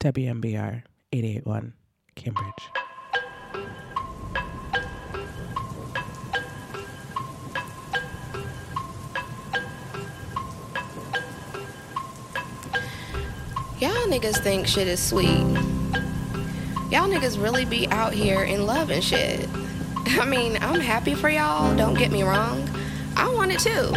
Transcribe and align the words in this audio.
WMBR 0.00 0.84
881 1.12 1.72
Cambridge. 2.14 2.68
Y'all 13.80 13.90
niggas 14.06 14.40
think 14.44 14.68
shit 14.68 14.86
is 14.86 15.02
sweet. 15.02 15.26
Y'all 16.92 17.08
niggas 17.08 17.42
really 17.42 17.64
be 17.64 17.88
out 17.88 18.12
here 18.12 18.44
in 18.44 18.66
love 18.66 18.90
and 18.90 19.02
shit. 19.02 19.48
I 20.20 20.24
mean, 20.24 20.58
I'm 20.60 20.78
happy 20.78 21.16
for 21.16 21.28
y'all, 21.28 21.76
don't 21.76 21.94
get 21.94 22.12
me 22.12 22.22
wrong. 22.22 22.70
I 23.16 23.28
want 23.34 23.50
it 23.50 23.58
too. 23.58 23.92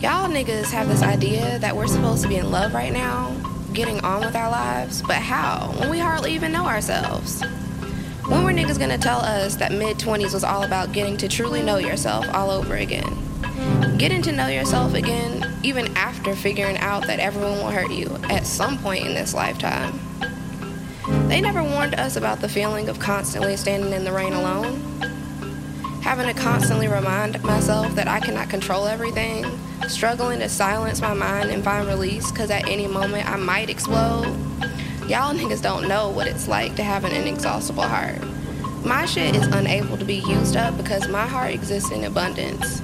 Y'all 0.00 0.28
niggas 0.28 0.72
have 0.72 0.88
this 0.88 1.02
idea 1.02 1.60
that 1.60 1.76
we're 1.76 1.86
supposed 1.86 2.22
to 2.22 2.28
be 2.28 2.36
in 2.36 2.50
love 2.50 2.74
right 2.74 2.92
now, 2.92 3.30
getting 3.76 4.00
on 4.00 4.22
with 4.22 4.34
our 4.34 4.50
lives, 4.50 5.02
but 5.02 5.18
how? 5.18 5.70
When 5.78 5.90
we 5.90 5.98
hardly 5.98 6.32
even 6.32 6.50
know 6.50 6.64
ourselves. 6.64 7.42
When 8.26 8.42
were 8.42 8.50
niggas 8.50 8.78
gonna 8.78 8.96
tell 8.96 9.20
us 9.20 9.56
that 9.56 9.70
mid 9.70 9.98
20s 9.98 10.32
was 10.32 10.44
all 10.44 10.62
about 10.62 10.92
getting 10.92 11.18
to 11.18 11.28
truly 11.28 11.62
know 11.62 11.76
yourself 11.76 12.26
all 12.34 12.50
over 12.50 12.76
again? 12.76 13.18
Getting 13.98 14.22
to 14.22 14.32
know 14.32 14.46
yourself 14.46 14.94
again, 14.94 15.44
even 15.62 15.94
after 15.94 16.34
figuring 16.34 16.78
out 16.78 17.06
that 17.06 17.20
everyone 17.20 17.58
will 17.58 17.70
hurt 17.70 17.92
you 17.92 18.16
at 18.30 18.46
some 18.46 18.78
point 18.78 19.04
in 19.04 19.12
this 19.12 19.34
lifetime. 19.34 20.00
They 21.28 21.42
never 21.42 21.62
warned 21.62 21.96
us 21.96 22.16
about 22.16 22.40
the 22.40 22.48
feeling 22.48 22.88
of 22.88 22.98
constantly 22.98 23.58
standing 23.58 23.92
in 23.92 24.04
the 24.04 24.12
rain 24.12 24.32
alone. 24.32 24.80
Having 26.00 26.34
to 26.34 26.34
constantly 26.34 26.88
remind 26.88 27.42
myself 27.42 27.94
that 27.94 28.08
I 28.08 28.20
cannot 28.20 28.48
control 28.48 28.86
everything, 28.86 29.44
struggling 29.88 30.40
to 30.40 30.48
silence 30.48 31.00
my 31.00 31.14
mind 31.14 31.50
and 31.50 31.62
find 31.62 31.86
release 31.86 32.30
because 32.30 32.50
at 32.50 32.68
any 32.68 32.86
moment 32.86 33.28
I 33.28 33.36
might 33.36 33.70
explode. 33.70 34.26
Y'all 35.08 35.34
niggas 35.34 35.62
don't 35.62 35.86
know 35.86 36.08
what 36.10 36.26
it's 36.26 36.48
like 36.48 36.74
to 36.76 36.82
have 36.82 37.04
an 37.04 37.12
inexhaustible 37.12 37.84
heart. 37.84 38.20
My 38.84 39.06
shit 39.06 39.36
is 39.36 39.46
unable 39.46 39.96
to 39.98 40.04
be 40.04 40.16
used 40.16 40.56
up 40.56 40.76
because 40.76 41.08
my 41.08 41.26
heart 41.26 41.52
exists 41.52 41.90
in 41.90 42.04
abundance. 42.04 42.80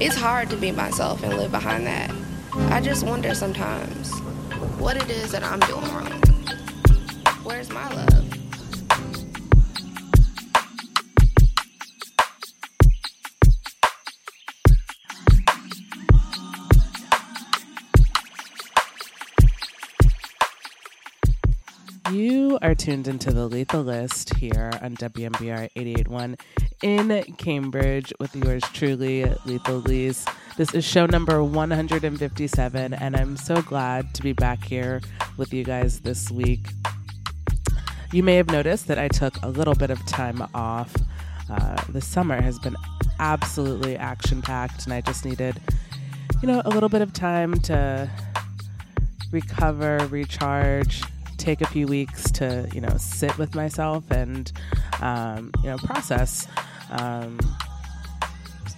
It's 0.00 0.16
hard 0.16 0.50
to 0.50 0.56
be 0.56 0.72
myself 0.72 1.22
and 1.22 1.36
live 1.36 1.50
behind 1.50 1.86
that. 1.86 2.12
I 2.70 2.80
just 2.80 3.04
wonder 3.04 3.34
sometimes 3.34 4.12
what 4.78 4.96
it 4.96 5.10
is 5.10 5.32
that 5.32 5.42
I'm 5.44 5.60
doing 5.60 5.94
wrong. 5.94 6.20
Where's 7.44 7.70
my 7.70 7.88
love? 7.92 8.23
You 22.14 22.60
are 22.62 22.76
tuned 22.76 23.08
into 23.08 23.32
the 23.32 23.48
Lethal 23.48 23.82
List 23.82 24.36
here 24.36 24.70
on 24.80 24.94
WMBR 24.94 25.68
881 25.74 26.36
in 26.80 27.24
Cambridge 27.38 28.12
with 28.20 28.36
yours 28.36 28.62
truly, 28.72 29.24
Lethal 29.44 29.78
Lees. 29.78 30.24
This 30.56 30.72
is 30.74 30.84
show 30.84 31.06
number 31.06 31.42
157, 31.42 32.94
and 32.94 33.16
I'm 33.16 33.36
so 33.36 33.60
glad 33.62 34.14
to 34.14 34.22
be 34.22 34.32
back 34.32 34.62
here 34.62 35.00
with 35.36 35.52
you 35.52 35.64
guys 35.64 36.02
this 36.02 36.30
week. 36.30 36.68
You 38.12 38.22
may 38.22 38.36
have 38.36 38.46
noticed 38.46 38.86
that 38.86 38.98
I 39.00 39.08
took 39.08 39.34
a 39.42 39.48
little 39.48 39.74
bit 39.74 39.90
of 39.90 39.98
time 40.06 40.46
off. 40.54 40.94
Uh, 41.50 41.82
the 41.88 42.00
summer 42.00 42.40
has 42.40 42.60
been 42.60 42.76
absolutely 43.18 43.96
action 43.96 44.40
packed, 44.40 44.84
and 44.84 44.94
I 44.94 45.00
just 45.00 45.24
needed, 45.24 45.60
you 46.40 46.46
know, 46.46 46.62
a 46.64 46.70
little 46.70 46.88
bit 46.88 47.02
of 47.02 47.12
time 47.12 47.54
to 47.62 48.08
recover, 49.32 49.98
recharge, 50.12 51.02
take 51.44 51.60
a 51.60 51.66
few 51.66 51.86
weeks 51.86 52.30
to 52.30 52.66
you 52.72 52.80
know 52.80 52.96
sit 52.96 53.36
with 53.36 53.54
myself 53.54 54.02
and 54.10 54.50
um, 55.02 55.50
you 55.62 55.68
know 55.68 55.76
process 55.76 56.48
um, 56.90 57.38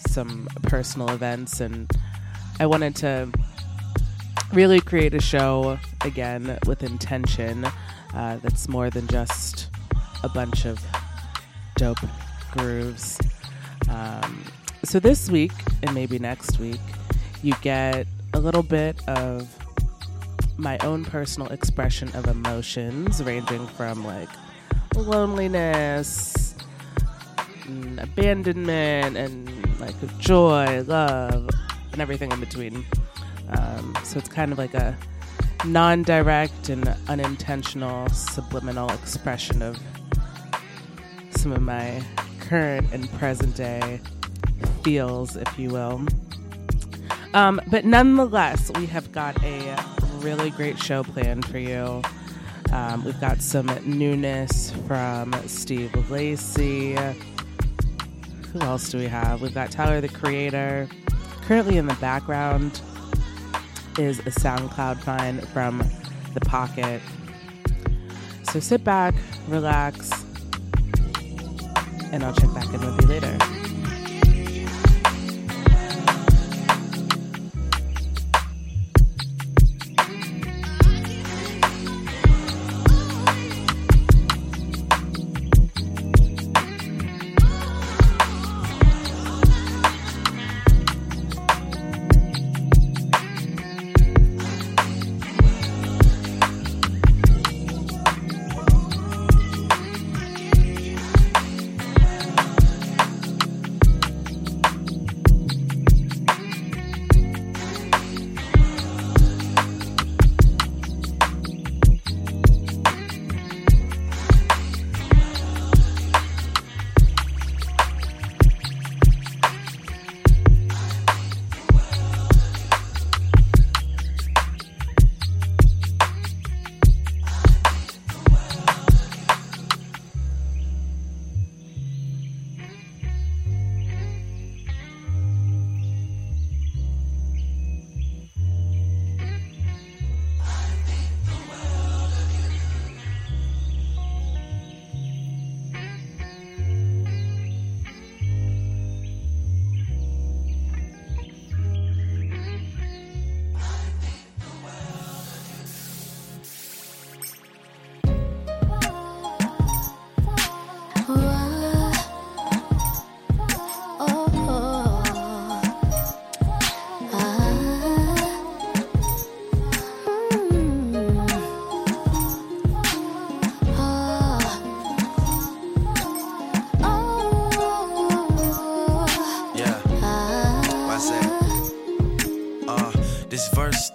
some 0.09 0.49
personal 0.65 1.11
events. 1.11 1.61
And 1.61 1.89
i 2.59 2.67
wanted 2.67 2.97
to 2.97 3.31
really 4.53 4.81
create 4.81 5.15
a 5.15 5.21
show 5.21 5.79
again 6.01 6.59
with 6.67 6.83
intention 6.83 7.65
uh, 8.15 8.37
that's 8.43 8.69
more 8.69 8.91
than 8.91 9.07
just 9.07 9.71
a 10.25 10.29
bunch 10.29 10.65
of 10.65 10.85
dope 11.77 11.99
grooves. 12.51 13.21
Um, 13.89 14.43
so 14.83 14.99
this 14.99 15.31
week 15.31 15.53
and 15.85 15.95
maybe 15.95 16.19
next 16.19 16.59
week 16.59 16.81
you 17.45 17.55
get 17.61 18.09
a 18.35 18.41
little 18.41 18.65
bit 18.65 19.07
of 19.09 19.66
my 20.59 20.79
own 20.79 21.05
personal 21.05 21.49
expression 21.49 22.09
of 22.15 22.27
emotions, 22.27 23.23
ranging 23.23 23.67
from 23.67 24.05
like 24.05 24.29
loneliness, 24.95 26.55
and 27.67 28.01
abandonment, 28.01 29.17
and 29.17 29.81
like 29.81 29.95
joy, 30.19 30.83
love, 30.87 31.49
and 31.93 32.01
everything 32.01 32.33
in 32.33 32.41
between. 32.41 32.85
Um, 33.51 33.97
so 34.03 34.19
it's 34.19 34.29
kind 34.29 34.53
of 34.53 34.59
like 34.59 34.75
a 34.75 34.97
non 35.65 36.03
direct 36.03 36.69
and 36.69 36.95
unintentional 37.09 38.09
subliminal 38.09 38.91
expression 38.91 39.63
of 39.63 39.79
some 41.31 41.53
of 41.53 41.61
my 41.61 42.03
current 42.41 42.93
and 42.93 43.11
present 43.15 43.55
day 43.57 44.01
feels, 44.83 45.37
if 45.37 45.59
you 45.59 45.71
will. 45.71 46.07
Um, 47.35 47.61
but 47.71 47.85
nonetheless, 47.85 48.71
we 48.77 48.87
have 48.87 49.13
got 49.13 49.43
a 49.45 49.77
really 50.27 50.51
great 50.51 50.77
show 50.77 51.05
planned 51.05 51.47
for 51.47 51.59
you. 51.59 52.03
Um, 52.73 53.05
we've 53.05 53.21
got 53.21 53.41
some 53.41 53.67
newness 53.85 54.73
from 54.89 55.33
Steve 55.47 55.95
Lacy. 56.11 56.97
Who 58.53 58.59
else 58.61 58.91
do 58.91 58.99
we 58.99 59.07
have? 59.07 59.41
We've 59.41 59.55
got 59.55 59.71
Tyler 59.71 60.01
the 60.01 60.09
Creator. 60.09 60.89
Currently 61.43 61.79
in 61.79 61.87
the 61.87 61.95
background 62.01 62.81
is 64.01 64.19
a 64.19 64.33
SoundCloud 64.33 64.99
find 65.05 65.47
from 65.51 65.79
The 66.35 66.41
Pocket. 66.41 67.01
So 68.51 68.59
sit 68.59 68.83
back, 68.83 69.15
relax, 69.47 70.11
and 72.11 72.25
I'll 72.25 72.35
check 72.35 72.53
back 72.53 72.67
in 72.75 72.81
with 72.81 73.01
you 73.01 73.07
later. 73.07 73.56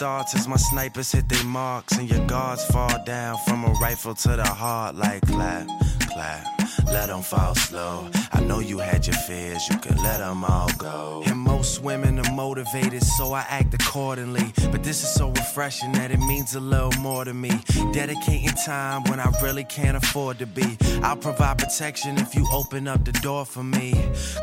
Starts 0.01 0.33
as 0.33 0.47
my 0.47 0.57
snipers 0.57 1.11
hit 1.11 1.29
their 1.29 1.43
marks 1.43 1.95
and 1.95 2.09
your 2.09 2.25
guards 2.25 2.65
fall 2.65 2.97
down 3.05 3.37
from 3.45 3.63
a 3.63 3.71
rifle 3.73 4.15
to 4.15 4.29
the 4.29 4.43
heart 4.43 4.95
like 4.95 5.21
clap, 5.27 5.67
clap. 6.09 6.43
Let 6.87 7.09
them 7.09 7.21
fall 7.21 7.53
slow. 7.53 8.09
I 8.31 8.41
know 8.41 8.61
you 8.61 8.79
had 8.79 9.05
your 9.05 9.15
fears, 9.27 9.61
you 9.69 9.77
can 9.77 9.95
let 9.97 10.17
them 10.17 10.43
all 10.43 10.71
go. 10.79 11.21
Most 11.61 11.83
women 11.83 12.17
are 12.17 12.33
motivated, 12.33 13.03
so 13.03 13.33
I 13.33 13.45
act 13.47 13.71
accordingly. 13.75 14.51
But 14.71 14.83
this 14.83 15.03
is 15.03 15.13
so 15.13 15.29
refreshing 15.29 15.91
that 15.91 16.09
it 16.09 16.19
means 16.19 16.55
a 16.55 16.59
little 16.59 16.91
more 16.99 17.23
to 17.23 17.35
me. 17.35 17.51
Dedicating 17.93 18.55
time 18.65 19.03
when 19.03 19.19
I 19.19 19.31
really 19.43 19.63
can't 19.65 19.95
afford 19.95 20.39
to 20.39 20.47
be. 20.47 20.75
I'll 21.03 21.17
provide 21.17 21.59
protection 21.59 22.17
if 22.17 22.33
you 22.33 22.47
open 22.51 22.87
up 22.87 23.05
the 23.05 23.11
door 23.11 23.45
for 23.45 23.63
me. 23.63 23.93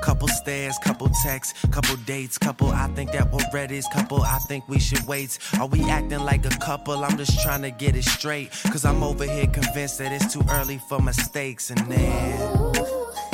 Couple 0.00 0.28
stares, 0.28 0.78
couple 0.84 1.10
texts, 1.24 1.54
couple 1.72 1.96
dates, 2.06 2.38
couple 2.38 2.68
I 2.68 2.86
think 2.94 3.10
that 3.10 3.32
we're 3.32 3.50
ready, 3.52 3.80
couple 3.92 4.22
I 4.22 4.38
think 4.46 4.68
we 4.68 4.78
should 4.78 5.04
wait. 5.08 5.40
Are 5.58 5.66
we 5.66 5.82
acting 5.90 6.20
like 6.20 6.46
a 6.46 6.56
couple? 6.60 7.04
I'm 7.04 7.18
just 7.18 7.42
trying 7.42 7.62
to 7.62 7.72
get 7.72 7.96
it 7.96 8.04
straight. 8.04 8.52
Cause 8.70 8.84
I'm 8.84 9.02
over 9.02 9.24
here 9.24 9.48
convinced 9.48 9.98
that 9.98 10.12
it's 10.12 10.32
too 10.32 10.44
early 10.50 10.78
for 10.88 11.00
mistakes 11.02 11.70
and 11.70 11.80
then. 11.90 13.27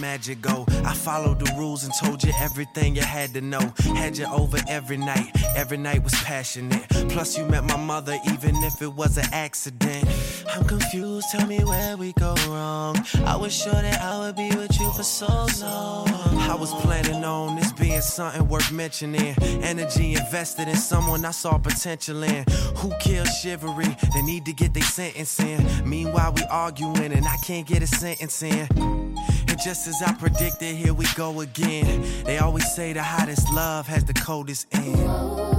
Magic 0.00 0.40
go? 0.40 0.64
I 0.84 0.94
followed 0.94 1.38
the 1.38 1.52
rules 1.56 1.84
and 1.84 1.92
told 2.02 2.22
you 2.24 2.32
everything 2.38 2.96
you 2.96 3.02
had 3.02 3.32
to 3.34 3.40
know. 3.40 3.72
Had 3.94 4.16
you 4.18 4.26
over 4.26 4.58
every 4.68 4.96
night, 4.96 5.30
every 5.54 5.76
night 5.76 6.02
was 6.02 6.14
passionate. 6.22 6.88
Plus, 7.08 7.36
you 7.36 7.44
met 7.46 7.64
my 7.64 7.76
mother, 7.76 8.16
even 8.32 8.54
if 8.64 8.80
it 8.82 8.92
was 8.92 9.16
an 9.16 9.26
accident. 9.32 10.08
I'm 10.54 10.64
confused, 10.64 11.26
tell 11.30 11.46
me 11.46 11.62
where 11.64 11.96
we 11.96 12.12
go 12.14 12.34
wrong. 12.48 12.96
I 13.24 13.36
was 13.36 13.54
sure 13.54 13.72
that 13.72 14.00
I 14.00 14.18
would 14.20 14.36
be 14.36 14.48
with 14.56 14.78
you 14.78 14.90
for 14.92 15.02
so 15.02 15.46
long. 15.60 16.08
I 16.38 16.54
was 16.54 16.72
planning 16.74 17.24
on 17.24 17.56
this 17.56 17.72
being 17.72 18.00
something 18.00 18.48
worth 18.48 18.72
mentioning. 18.72 19.34
Energy 19.62 20.14
invested 20.14 20.68
in 20.68 20.76
someone 20.76 21.24
I 21.24 21.32
saw 21.32 21.58
potential 21.58 22.22
in. 22.22 22.44
Who 22.76 22.92
killed 23.00 23.28
chivalry? 23.28 23.96
They 24.14 24.22
need 24.22 24.44
to 24.46 24.52
get 24.52 24.74
their 24.74 24.82
sentence 24.82 25.38
in. 25.40 25.88
Meanwhile, 25.88 26.32
we 26.36 26.42
arguing 26.44 27.12
and 27.12 27.26
I 27.26 27.36
can't 27.44 27.66
get 27.66 27.82
a 27.82 27.86
sentence 27.86 28.42
in. 28.42 28.68
And 29.56 29.62
just 29.62 29.86
as 29.86 30.02
I 30.02 30.12
predicted, 30.12 30.76
here 30.76 30.92
we 30.92 31.06
go 31.14 31.40
again. 31.40 32.04
They 32.24 32.36
always 32.36 32.70
say 32.74 32.92
the 32.92 33.02
hottest 33.02 33.50
love 33.54 33.86
has 33.86 34.04
the 34.04 34.12
coldest 34.12 34.66
end. 34.70 35.55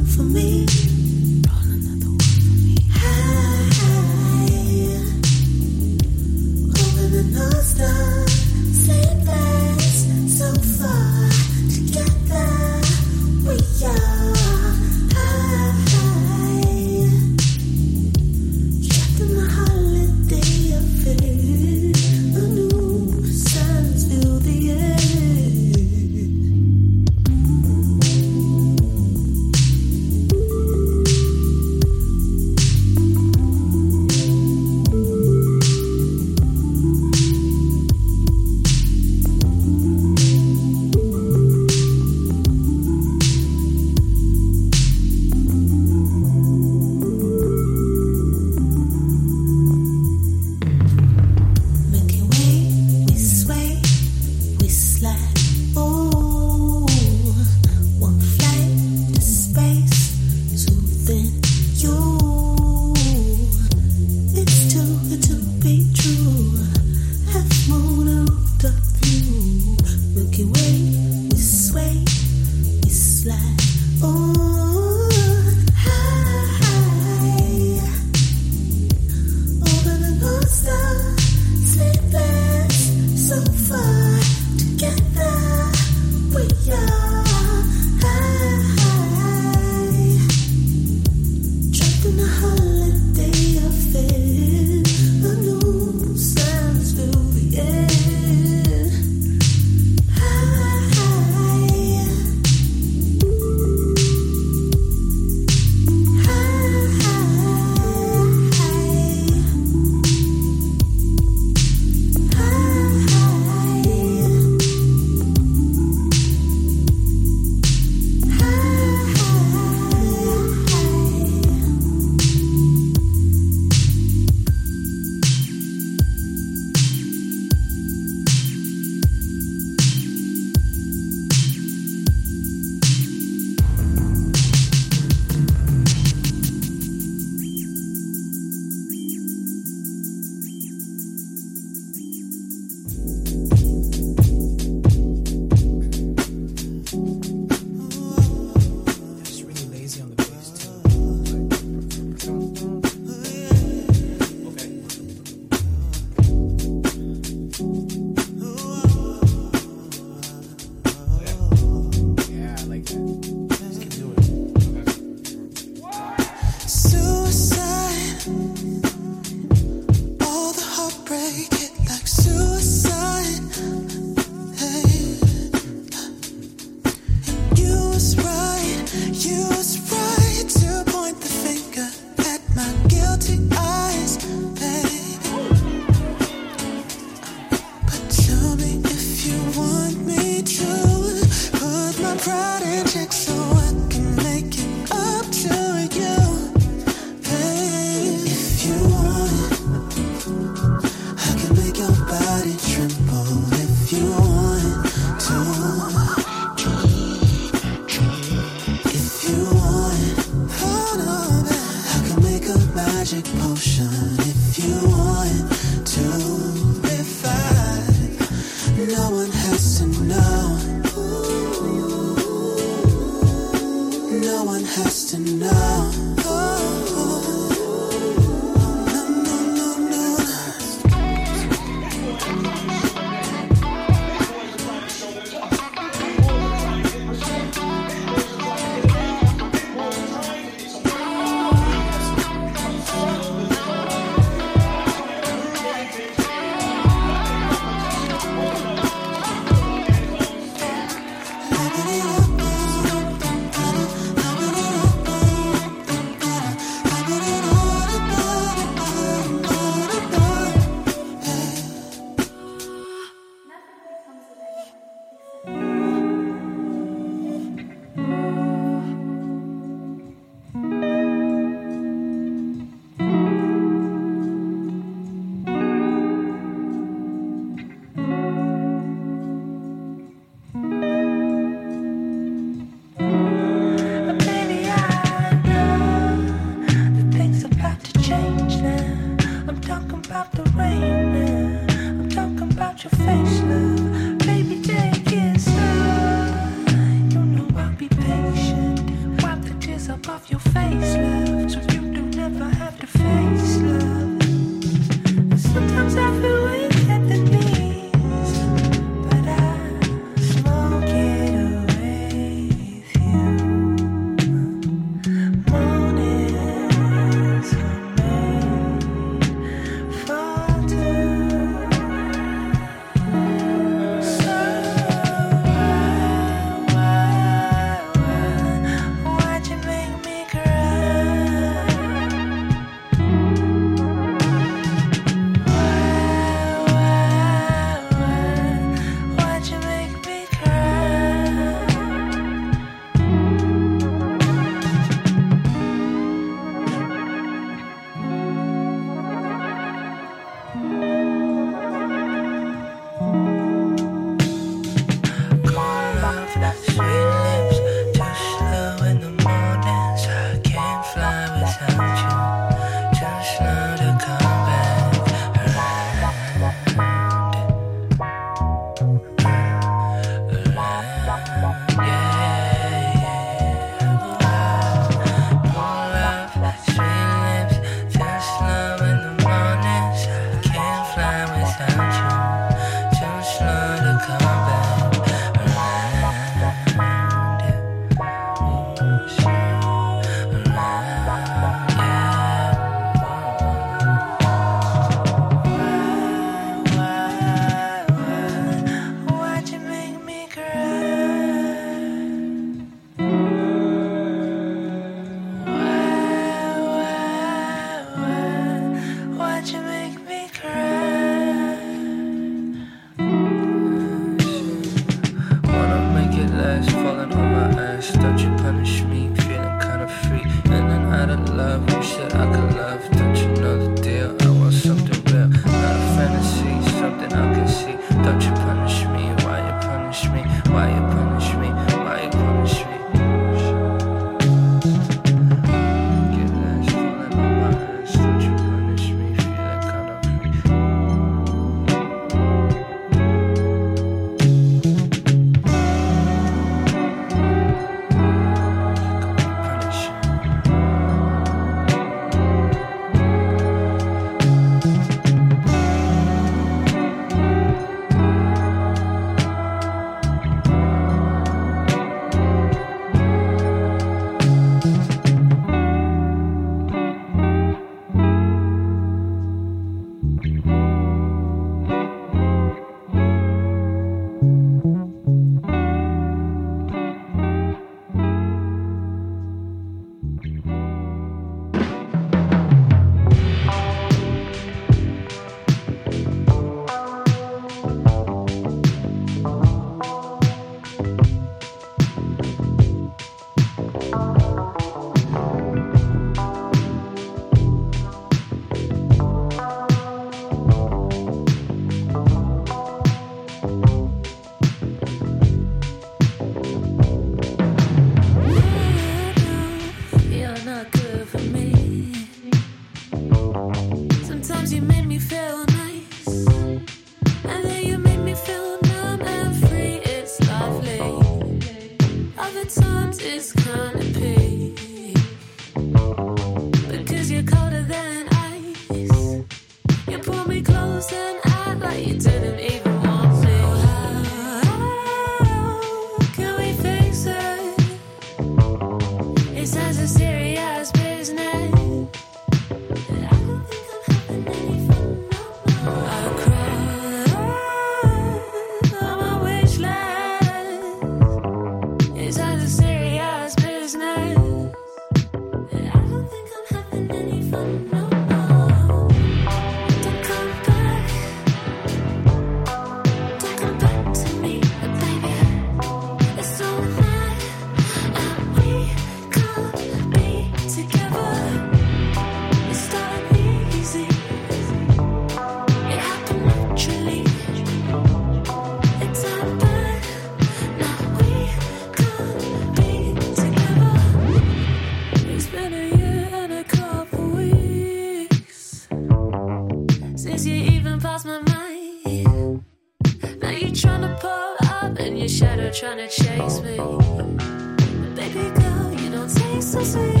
So 599.51 599.61
sweet. 599.63 600.00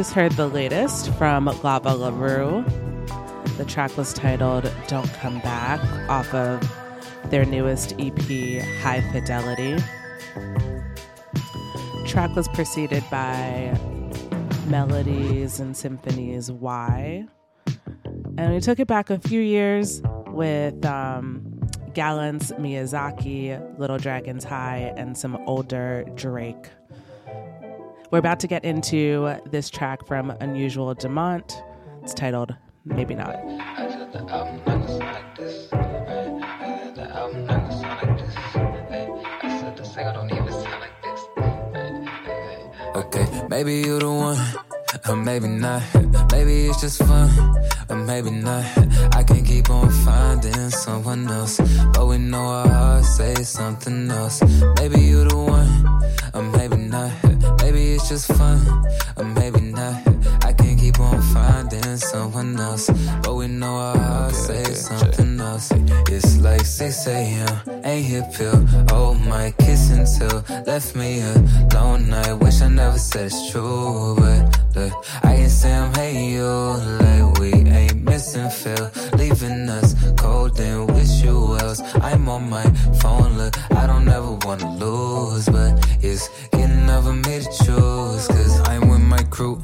Just 0.00 0.14
heard 0.14 0.32
the 0.32 0.48
latest 0.48 1.12
from 1.16 1.44
Lava 1.62 1.94
La 1.94 2.08
Rue. 2.08 2.64
The 3.58 3.66
track 3.66 3.94
was 3.98 4.14
titled 4.14 4.72
Don't 4.88 5.12
Come 5.20 5.40
Back 5.40 5.78
off 6.08 6.32
of 6.32 6.58
their 7.28 7.44
newest 7.44 7.92
EP, 7.98 8.18
High 8.80 9.02
Fidelity. 9.12 9.76
Track 12.06 12.34
was 12.34 12.48
preceded 12.48 13.04
by 13.10 13.78
Melodiesinfonie 14.68 16.50
Why. 16.50 17.26
And 18.38 18.54
we 18.54 18.60
took 18.60 18.80
it 18.80 18.86
back 18.86 19.10
a 19.10 19.18
few 19.18 19.42
years 19.42 20.00
with 20.28 20.82
um, 20.86 21.60
Gallant's 21.92 22.52
Miyazaki, 22.52 23.78
Little 23.78 23.98
Dragons 23.98 24.44
High, 24.44 24.94
and 24.96 25.18
some 25.18 25.36
older 25.46 26.06
Drake. 26.14 26.70
We're 28.10 28.18
about 28.18 28.40
to 28.40 28.48
get 28.48 28.64
into 28.64 29.36
this 29.46 29.70
track 29.70 30.04
from 30.04 30.30
Unusual 30.40 30.96
Demont. 30.96 31.62
It's 32.02 32.12
titled 32.12 32.56
Maybe 32.84 33.14
Not. 33.14 33.36
Okay, 42.96 43.46
maybe 43.48 43.74
you're 43.74 44.00
the 44.00 44.10
one, 44.10 44.38
or 45.08 45.16
maybe 45.16 45.46
not. 45.46 45.82
Maybe 46.32 46.66
it's 46.66 46.80
just 46.80 46.98
fun, 47.04 47.30
or 47.88 47.94
maybe 47.94 48.30
not. 48.30 48.64
I 49.14 49.22
can 49.22 49.44
keep 49.44 49.70
on 49.70 49.88
finding 49.88 50.70
someone 50.70 51.28
else, 51.28 51.60
but 51.94 52.06
we 52.06 52.18
know 52.18 52.42
our 52.42 52.68
hearts 52.68 53.16
say 53.16 53.34
something 53.36 54.10
else. 54.10 54.42
Maybe 54.78 55.00
you're 55.00 55.28
the 55.28 55.36
one, 55.36 56.02
or 56.34 56.42
maybe 56.42 56.76
not. 56.76 57.29
Maybe 57.72 57.92
it's 57.92 58.08
just 58.08 58.26
fun, 58.32 58.58
or 59.16 59.22
maybe 59.22 59.60
not. 59.60 59.94
I 60.42 60.52
can 60.52 60.76
keep 60.76 60.98
on 60.98 61.22
finding 61.32 61.96
someone 61.98 62.58
else, 62.58 62.90
but 63.22 63.36
we 63.36 63.46
know 63.46 63.76
our 63.76 63.96
hearts 63.96 64.46
say 64.46 64.64
something 64.74 65.38
else. 65.38 65.70
It's 66.08 66.38
like 66.38 66.66
6 66.66 67.06
a.m. 67.06 67.60
Ain't 67.84 68.06
hit 68.06 68.24
pill. 68.32 68.66
Oh 68.90 69.14
my, 69.14 69.54
kiss 69.60 69.90
until 69.90 70.42
left 70.66 70.96
me 70.96 71.20
alone. 71.20 72.12
I 72.12 72.32
wish 72.32 72.60
I 72.60 72.66
never 72.66 72.98
said 72.98 73.26
it's 73.26 73.52
true, 73.52 74.16
but 74.18 74.58
look, 74.74 74.92
I 75.22 75.36
can 75.36 75.48
say 75.48 75.72
I'm 75.72 75.94
hating 75.94 76.30
you 76.30 76.50
like 76.98 77.38
we 77.38 77.52
ain't 77.52 78.02
missing 78.02 78.50
feel, 78.50 78.90
leaving 79.16 79.68
us 79.68 79.94
cold 80.16 80.58
and 80.58 80.90
wish 80.90 80.99
else. 81.30 81.80
I'm 81.96 82.28
on 82.28 82.50
my 82.50 82.64
phone, 83.00 83.36
look, 83.38 83.54
I 83.72 83.86
don't 83.86 84.08
ever 84.08 84.32
wanna 84.44 84.70
lose, 84.76 85.46
but 85.48 85.72
it's 86.02 86.28
getting 86.50 86.88
over 86.90 87.12
me 87.12 87.40
to 87.40 87.50
choose, 87.64 88.26
cause 88.28 88.60
I'm 88.68 88.88
with 88.88 89.00
my 89.00 89.22
crew. 89.24 89.62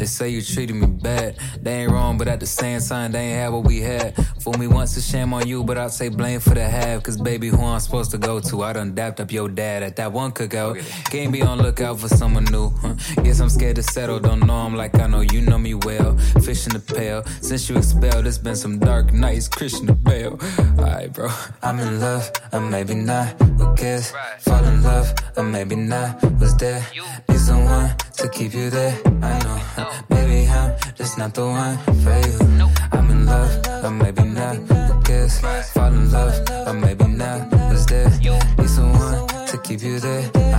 They 0.00 0.06
say 0.06 0.30
you 0.30 0.40
treated 0.40 0.76
me 0.76 0.86
bad. 0.86 1.36
They 1.60 1.82
ain't 1.82 1.92
wrong, 1.92 2.16
but 2.16 2.26
at 2.26 2.40
the 2.40 2.46
same 2.46 2.80
time, 2.80 3.12
they 3.12 3.20
ain't 3.20 3.38
have 3.38 3.52
what 3.52 3.64
we 3.64 3.82
had. 3.82 4.16
Fool 4.40 4.54
me 4.54 4.66
once, 4.66 4.96
a 4.96 5.02
shame 5.02 5.34
on 5.34 5.46
you, 5.46 5.62
but 5.62 5.76
I'll 5.76 5.90
take 5.90 6.16
blame 6.16 6.40
for 6.40 6.54
the 6.54 6.66
half. 6.66 7.02
Cause 7.02 7.18
baby, 7.18 7.48
who 7.48 7.62
I'm 7.62 7.80
supposed 7.80 8.10
to 8.12 8.16
go 8.16 8.40
to? 8.40 8.62
I 8.62 8.72
done 8.72 8.94
dapped 8.94 9.20
up 9.20 9.30
your 9.30 9.50
dad 9.50 9.82
at 9.82 9.96
that 9.96 10.10
one 10.10 10.32
cookout. 10.32 10.80
Can't 11.10 11.30
be 11.30 11.42
on 11.42 11.58
lookout 11.58 12.00
for 12.00 12.08
someone 12.08 12.44
new. 12.44 12.70
Huh? 12.70 12.94
Guess 13.22 13.40
I'm 13.40 13.50
scared 13.50 13.76
to 13.76 13.82
settle, 13.82 14.18
don't 14.20 14.40
know 14.46 14.64
him 14.66 14.74
like 14.74 14.98
I 14.98 15.06
know 15.06 15.20
you 15.20 15.42
know 15.42 15.58
me 15.58 15.74
well. 15.74 16.16
Fish 16.46 16.66
in 16.66 16.72
the 16.72 16.80
pail. 16.80 17.22
Since 17.42 17.68
you 17.68 17.76
expelled, 17.76 18.26
it's 18.26 18.38
been 18.38 18.56
some 18.56 18.78
dark 18.78 19.12
nights, 19.12 19.48
Christian 19.48 19.84
the 19.84 19.92
Bale. 19.92 20.40
Alright, 20.78 21.12
bro. 21.12 21.28
I'm 21.62 21.78
in 21.78 22.00
love, 22.00 22.32
or 22.54 22.60
maybe 22.60 22.94
not. 22.94 23.38
Who 23.42 23.74
cares? 23.76 24.14
Fall 24.38 24.64
in 24.64 24.82
love, 24.82 25.12
or 25.36 25.42
maybe 25.42 25.76
not. 25.76 26.22
Was 26.40 26.56
there? 26.56 26.86
Need 27.28 27.38
someone 27.38 27.94
to 28.16 28.30
keep 28.30 28.54
you 28.54 28.70
there. 28.70 28.98
I 29.22 29.38
know. 29.44 29.89
Maybe 30.08 30.48
I'm 30.48 30.74
just 30.94 31.18
not 31.18 31.34
the 31.34 31.46
one 31.46 31.76
for 32.02 32.16
you. 32.26 32.68
I'm 32.92 33.10
in 33.10 33.26
love, 33.26 33.84
or 33.84 33.90
maybe 33.90 34.22
not. 34.22 35.04
Cares? 35.04 35.40
Fall 35.72 35.92
in 35.92 36.10
love, 36.10 36.34
or 36.66 36.74
maybe 36.74 37.06
not. 37.06 37.50
Was 37.70 37.86
there? 37.86 38.10
Need 38.10 38.68
someone 38.68 39.28
to 39.46 39.58
keep 39.62 39.82
you 39.82 39.98
there. 40.00 40.49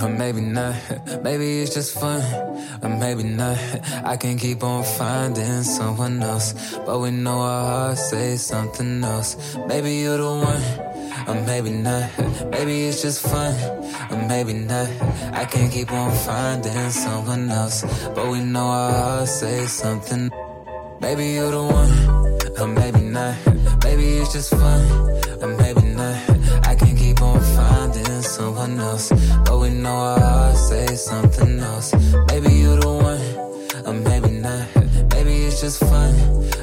Or 0.00 0.08
maybe 0.08 0.40
not. 0.40 0.74
Maybe 1.22 1.62
it's 1.62 1.74
just 1.74 1.98
fun. 1.98 2.22
Or 2.82 2.88
maybe 2.88 3.24
not. 3.24 3.58
I 4.04 4.16
can 4.16 4.38
keep 4.38 4.62
on 4.62 4.84
finding 4.84 5.62
someone 5.64 6.22
else. 6.22 6.76
But 6.86 7.00
we 7.00 7.10
know 7.10 7.38
our 7.40 7.64
hearts 7.66 8.10
say 8.10 8.36
something 8.36 9.02
else. 9.02 9.56
Maybe 9.66 9.96
you're 9.96 10.18
the 10.18 10.34
one. 10.50 10.62
Or 11.28 11.34
maybe 11.46 11.70
not. 11.70 12.10
Maybe 12.50 12.86
it's 12.86 13.02
just 13.02 13.26
fun. 13.26 13.54
Or 14.10 14.18
maybe 14.28 14.52
not. 14.52 14.88
I 15.32 15.44
can 15.44 15.68
keep 15.68 15.90
on 15.90 16.12
finding 16.12 16.90
someone 16.90 17.50
else. 17.50 17.82
But 18.14 18.28
we 18.28 18.40
know 18.40 18.66
our 18.66 18.92
hearts 18.92 19.32
say 19.40 19.66
something. 19.66 20.30
Maybe 21.00 21.26
you're 21.34 21.50
the 21.50 21.64
one. 21.64 21.92
Or 22.60 22.68
maybe 22.68 23.00
not. 23.00 23.34
Maybe 23.82 24.18
it's 24.18 24.32
just 24.32 24.50
fun. 24.50 24.80
Or 25.42 25.48
maybe 25.58 25.67
someone 28.58 28.80
else. 28.80 29.10
But 29.44 29.58
we 29.58 29.70
know 29.70 29.96
our 29.96 30.20
hearts 30.20 30.68
say 30.68 30.86
something 30.94 31.60
else. 31.60 31.92
Maybe 32.28 32.52
you're 32.54 32.80
the 32.80 32.88
one. 32.88 33.86
Or 33.86 33.92
maybe 33.92 34.30
not. 34.30 34.66
Maybe 35.12 35.44
it's 35.46 35.60
just 35.60 35.80
fun. 35.80 36.14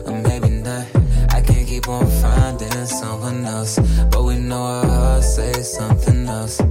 Or 0.05 0.13
maybe 0.21 0.49
not. 0.49 0.85
I 1.31 1.41
can't 1.41 1.67
keep 1.67 1.87
on 1.87 2.05
finding 2.21 2.85
someone 2.85 3.45
else. 3.45 3.79
But 4.11 4.23
we 4.23 4.35
know 4.37 4.63
our 4.63 4.85
hearts 4.85 5.35
say 5.35 5.53
something 5.53 6.27
else. 6.27 6.61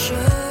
I 0.00 0.49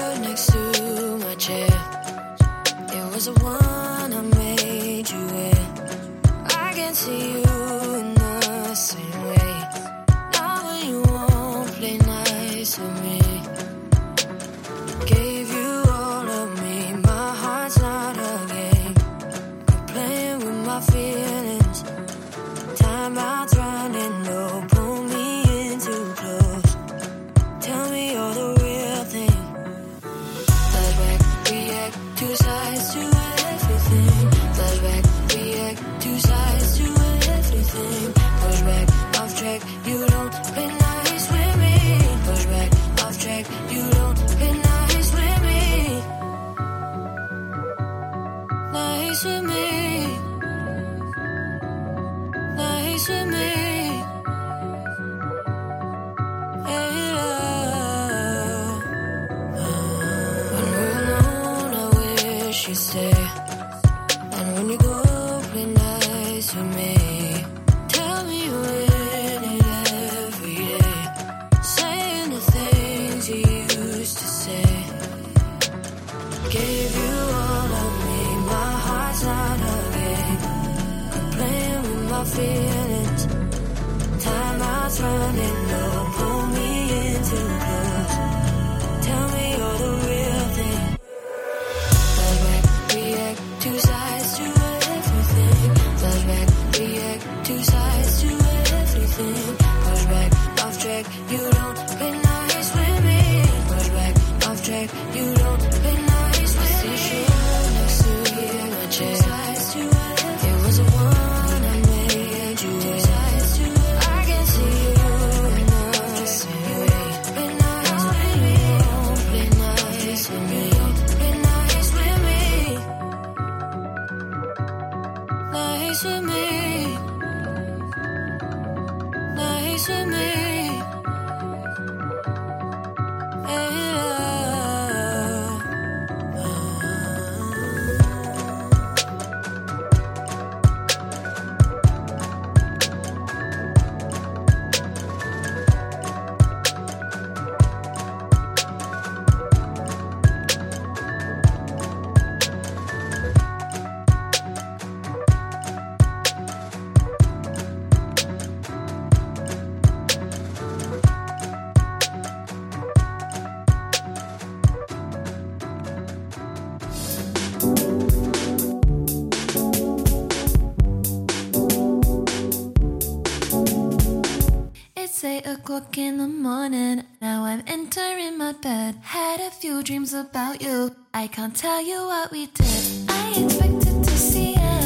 o'clock 175.79 175.97
in 175.97 176.17
the 176.17 176.27
morning. 176.27 177.03
Now 177.21 177.45
I'm 177.45 177.63
entering 177.65 178.37
my 178.37 178.51
bed. 178.51 178.95
Had 179.01 179.39
a 179.39 179.49
few 179.49 179.81
dreams 179.81 180.13
about 180.13 180.61
you. 180.61 180.93
I 181.13 181.27
can't 181.27 181.55
tell 181.55 181.81
you 181.81 181.99
what 182.11 182.31
we 182.31 182.47
did. 182.47 183.09
I 183.09 183.45
expected 183.45 184.03
to 184.03 184.17
see 184.17 184.51
you 184.63 184.77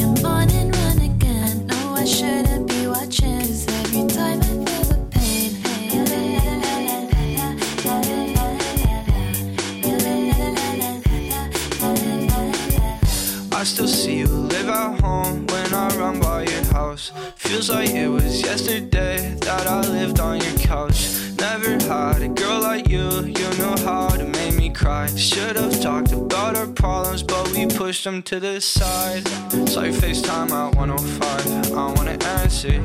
your 0.00 0.14
morning 0.22 0.70
run 0.70 0.98
again. 1.10 1.66
No, 1.66 1.94
I 1.94 2.04
shouldn't 2.04 2.66
be 2.68 2.86
watching. 2.86 3.40
'cause 3.40 3.66
every 3.80 4.06
time 4.06 4.40
I 4.40 4.48
feel 4.64 4.84
the 4.90 4.98
pain. 5.10 5.50
I 13.60 13.64
still 13.64 13.88
see 13.88 14.18
you 14.18 14.28
live 14.28 14.68
at 14.68 15.00
home 15.00 15.44
when 15.48 15.74
I 15.74 15.88
run 15.96 16.20
by 16.20 16.44
your 16.44 16.64
house. 16.72 17.10
Feels 17.48 17.70
like 17.70 17.88
it 17.88 18.08
was 18.08 18.42
yesterday 18.42 19.34
that 19.40 19.66
I 19.66 19.80
lived 19.80 20.20
on 20.20 20.38
your 20.38 20.52
couch. 20.58 21.08
Never 21.40 21.82
had 21.88 22.20
a 22.20 22.28
girl 22.28 22.60
like 22.60 22.90
you, 22.90 23.24
you 23.24 23.48
know 23.56 23.74
how 23.86 24.08
to 24.08 24.24
make 24.24 24.54
me 24.54 24.68
cry. 24.68 25.06
Should've 25.16 25.80
talked 25.80 26.12
about 26.12 26.56
our 26.56 26.66
problems, 26.66 27.22
but 27.22 27.50
we 27.52 27.66
pushed 27.66 28.04
them 28.04 28.22
to 28.24 28.38
the 28.38 28.60
side. 28.60 29.26
Saw 29.66 29.80
your 29.80 29.94
FaceTime 29.94 30.50
at 30.50 30.74
105, 30.76 31.72
I 31.72 31.92
wanna 31.94 32.18
answer. 32.42 32.82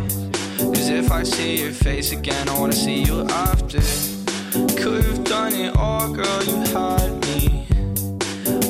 Cause 0.58 0.88
if 0.88 1.12
I 1.12 1.24
see 1.24 1.62
your 1.62 1.74
face 1.74 2.14
again, 2.14 2.48
I 2.48 2.58
wanna 2.58 2.72
see 2.72 3.04
you 3.04 3.28
after. 3.28 3.82
Could've 4.82 5.26
done 5.26 5.54
it 5.54 5.76
all, 5.76 6.08
girl, 6.08 6.44
you 6.46 6.56
had 6.72 7.12
me. 7.26 7.68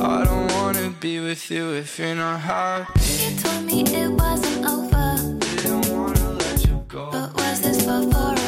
I 0.01 0.23
don't 0.25 0.51
wanna 0.53 0.89
be 0.99 1.19
with 1.19 1.51
you 1.51 1.73
if 1.73 1.99
you're 1.99 2.15
not 2.15 2.39
happy. 2.39 2.99
You 3.23 3.37
told 3.37 3.63
me 3.65 3.83
it 3.83 4.09
wasn't 4.09 4.65
over. 4.65 5.12
This 7.63 7.85
before 7.85 8.33
or 8.33 8.42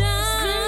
upside 0.00 0.67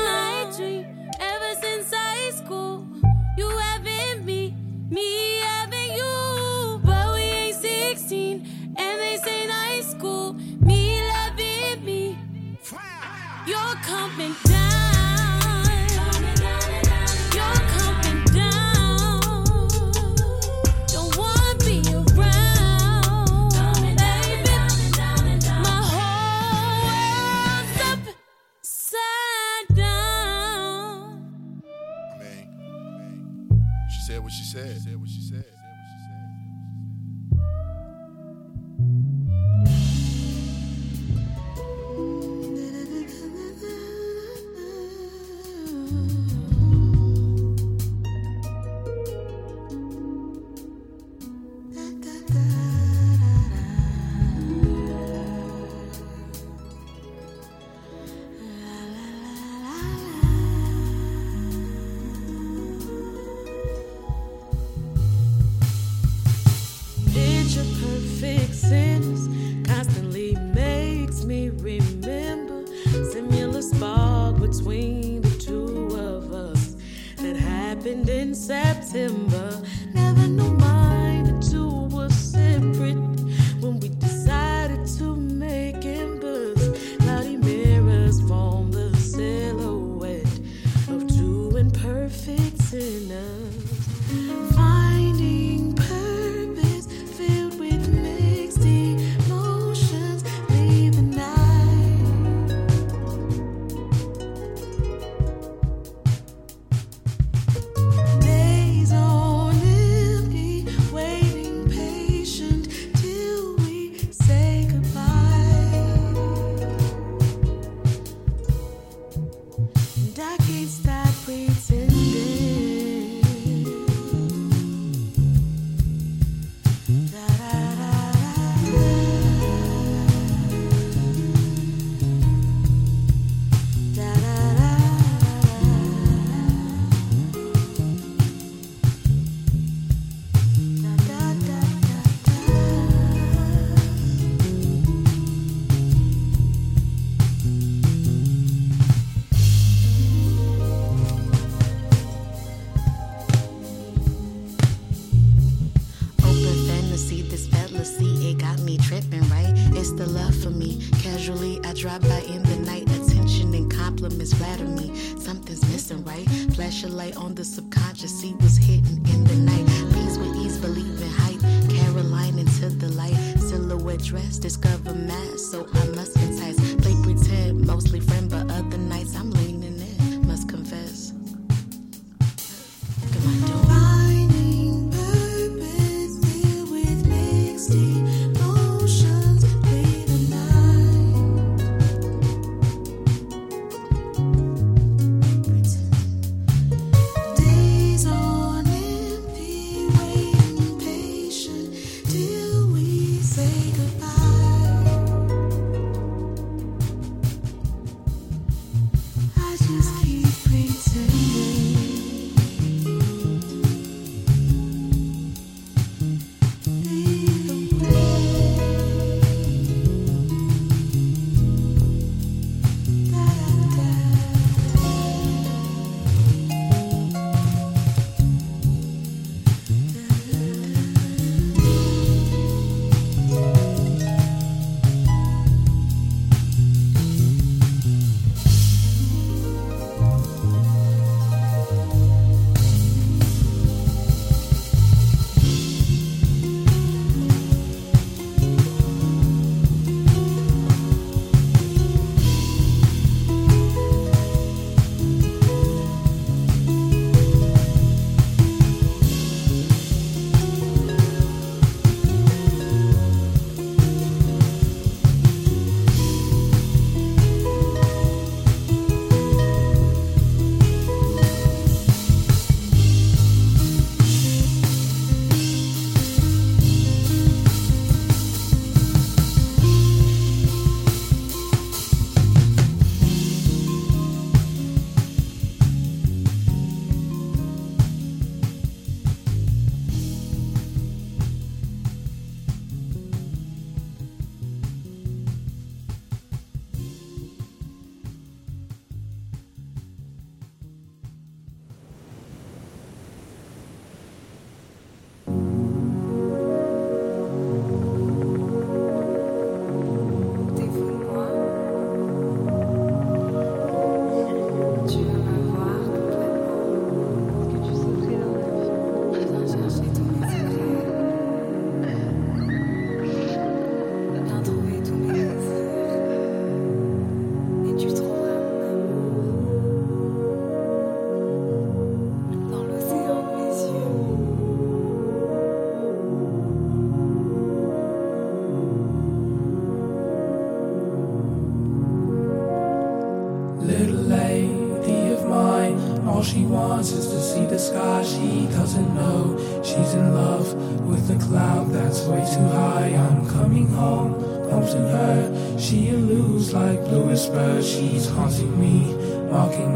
me, 359.30 359.69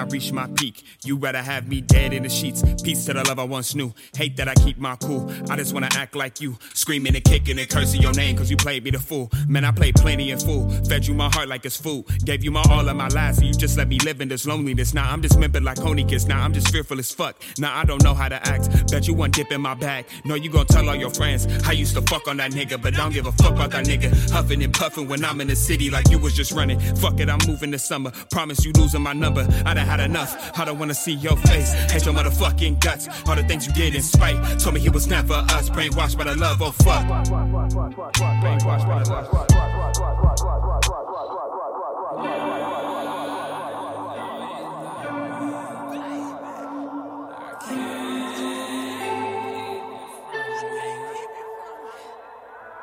I 0.00 0.04
reached 0.04 0.32
my 0.32 0.46
peak. 0.56 0.82
You 1.04 1.16
rather 1.16 1.42
have 1.42 1.68
me 1.68 1.80
dead 1.80 2.12
in 2.12 2.22
the 2.22 2.30
sheets. 2.30 2.62
Peace 2.82 3.04
to 3.04 3.12
the 3.12 3.22
love 3.24 3.38
I 3.38 3.44
once 3.44 3.74
knew. 3.74 3.92
Hate 4.16 4.36
that 4.38 4.48
I 4.48 4.54
keep 4.54 4.78
my 4.78 4.96
cool. 4.96 5.30
I 5.50 5.56
just 5.56 5.74
wanna 5.74 5.90
act 5.92 6.16
like 6.16 6.40
you. 6.40 6.56
Screaming 6.74 7.14
and 7.14 7.24
kicking 7.24 7.58
and 7.58 7.68
cursing 7.68 8.00
your 8.00 8.12
name 8.14 8.36
cause 8.36 8.50
you 8.50 8.56
played 8.56 8.84
me 8.84 8.90
the 8.90 8.98
fool. 8.98 9.30
Man, 9.46 9.64
I 9.64 9.72
played 9.72 9.96
plenty 9.96 10.30
in 10.30 10.38
fool. 10.38 10.70
Fed 10.88 11.06
you 11.06 11.14
my 11.14 11.28
heart 11.28 11.48
like 11.48 11.64
it's 11.66 11.76
food. 11.76 12.06
Gave 12.24 12.42
you 12.42 12.50
my 12.50 12.62
all 12.70 12.88
of 12.88 12.96
my 12.96 13.08
lies. 13.08 13.36
So 13.36 13.44
you 13.44 13.52
just 13.52 13.76
let 13.76 13.88
me 13.88 13.98
live 13.98 14.20
in 14.20 14.28
this 14.28 14.46
loneliness. 14.46 14.94
Now 14.94 15.10
I'm 15.10 15.20
just 15.20 15.34
dismembered 15.34 15.64
like 15.64 15.78
Honeykiss. 15.78 16.26
Now 16.26 16.42
I'm 16.42 16.52
just 16.52 16.70
fearful 16.72 16.98
as 16.98 17.12
fuck. 17.12 17.42
Now 17.58 17.76
I 17.76 17.84
don't 17.84 18.02
know 18.02 18.14
how 18.14 18.28
to 18.28 18.36
act. 18.48 18.90
Bet 18.90 19.06
you 19.06 19.14
one 19.14 19.30
dip 19.30 19.52
in 19.52 19.60
my 19.60 19.74
bag. 19.74 20.06
No, 20.24 20.34
you 20.34 20.50
gon' 20.50 20.66
tell 20.66 20.88
all 20.88 20.96
your 20.96 21.10
friends. 21.10 21.46
I 21.66 21.72
used 21.72 21.94
to 21.94 22.02
fuck 22.02 22.26
on 22.26 22.38
that 22.38 22.52
nigga, 22.52 22.80
but 22.80 22.94
don't 22.94 23.12
give 23.12 23.26
a 23.26 23.32
fuck 23.32 23.52
about 23.52 23.70
that 23.72 23.84
nigga. 23.84 24.10
Huffing 24.30 24.62
and 24.62 24.72
puffing 24.72 25.08
when 25.08 25.24
I'm 25.24 25.40
in 25.40 25.48
the 25.48 25.56
city 25.56 25.90
like 25.90 26.08
you 26.10 26.18
was 26.18 26.34
just 26.34 26.52
running. 26.52 26.80
Fuck 26.96 27.20
it, 27.20 27.28
I'm 27.28 27.38
moving 27.46 27.70
this 27.70 27.84
summer. 27.84 28.12
Promise 28.30 28.64
you 28.64 28.72
losing 28.72 29.02
my 29.02 29.12
number. 29.12 29.46
I 29.66 29.74
done 29.74 29.86
had 29.90 30.00
enough. 30.00 30.56
I 30.58 30.64
don't 30.64 30.78
wanna 30.78 30.94
see 30.94 31.12
your 31.12 31.36
face. 31.36 31.72
Hate 31.90 32.04
your 32.06 32.14
motherfucking 32.14 32.78
guts. 32.78 33.08
All 33.26 33.34
the 33.34 33.42
things 33.42 33.66
you 33.66 33.72
did 33.72 33.96
in 33.96 34.02
spite. 34.02 34.38
Told 34.60 34.74
me 34.74 34.80
he 34.80 34.88
was 34.88 35.08
never 35.08 35.34
us. 35.34 35.68
Brainwashed 35.68 36.16
by 36.16 36.24
the 36.24 36.36
love, 36.36 36.62
oh 36.62 36.70
fuck. 36.70 37.04
Brainwashed 38.40 38.86
by 38.86 39.02
the 39.02 39.10
love. 39.10 40.40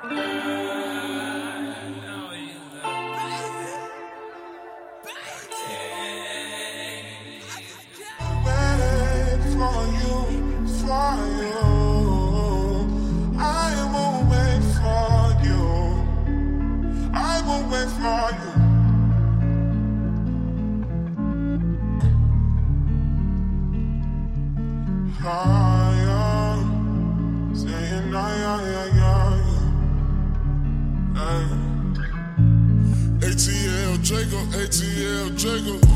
Wait 0.10 0.46
Wait 17.88 17.93
you. 17.95 18.67
Higher. 25.21 25.88
ATL 33.19 34.01
Jacob, 34.03 34.47
ATL 34.51 35.38
Jacob. 35.38 35.86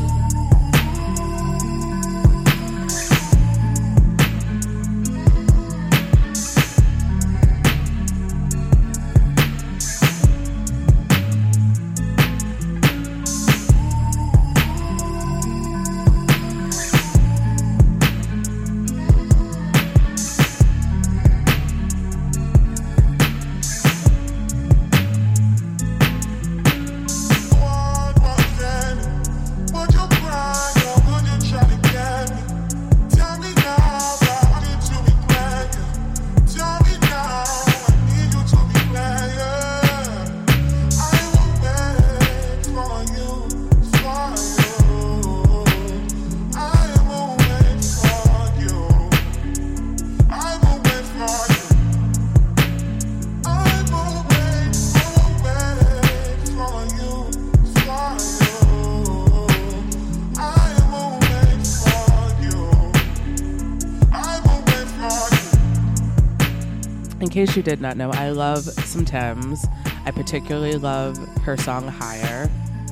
Case 67.32 67.56
you 67.56 67.64
did 67.64 67.80
not 67.80 67.96
know, 67.96 68.12
I 68.12 68.32
love 68.32 68.64
some 68.64 69.06
Tems. 69.06 69.66
I 70.06 70.12
particularly 70.12 70.76
love 70.76 71.18
her 71.44 71.56
song 71.56 71.88
Higher, 71.88 72.48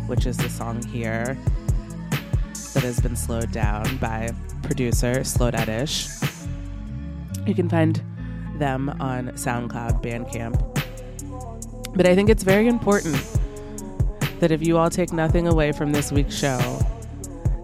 which 0.08 0.26
is 0.26 0.38
the 0.38 0.50
song 0.50 0.82
here 0.82 1.38
that 2.74 2.84
has 2.84 3.02
been 3.02 3.18
slowed 3.18 3.52
down 3.52 3.98
by 3.98 4.32
producer 4.64 5.26
Slow 5.26 5.50
Ish. 5.50 6.08
You 7.46 7.54
can 7.54 7.68
find 7.68 8.02
them 8.56 8.88
on 9.02 9.28
SoundCloud, 9.32 10.02
Bandcamp. 10.02 10.58
But 11.94 12.08
I 12.08 12.16
think 12.16 12.30
it's 12.30 12.44
very 12.44 12.70
important 12.70 13.22
that 14.40 14.52
if 14.52 14.66
you 14.66 14.78
all 14.78 14.90
take 14.90 15.12
nothing 15.12 15.50
away 15.50 15.74
from 15.74 15.92
this 15.92 16.14
week's 16.14 16.38
show, 16.38 16.80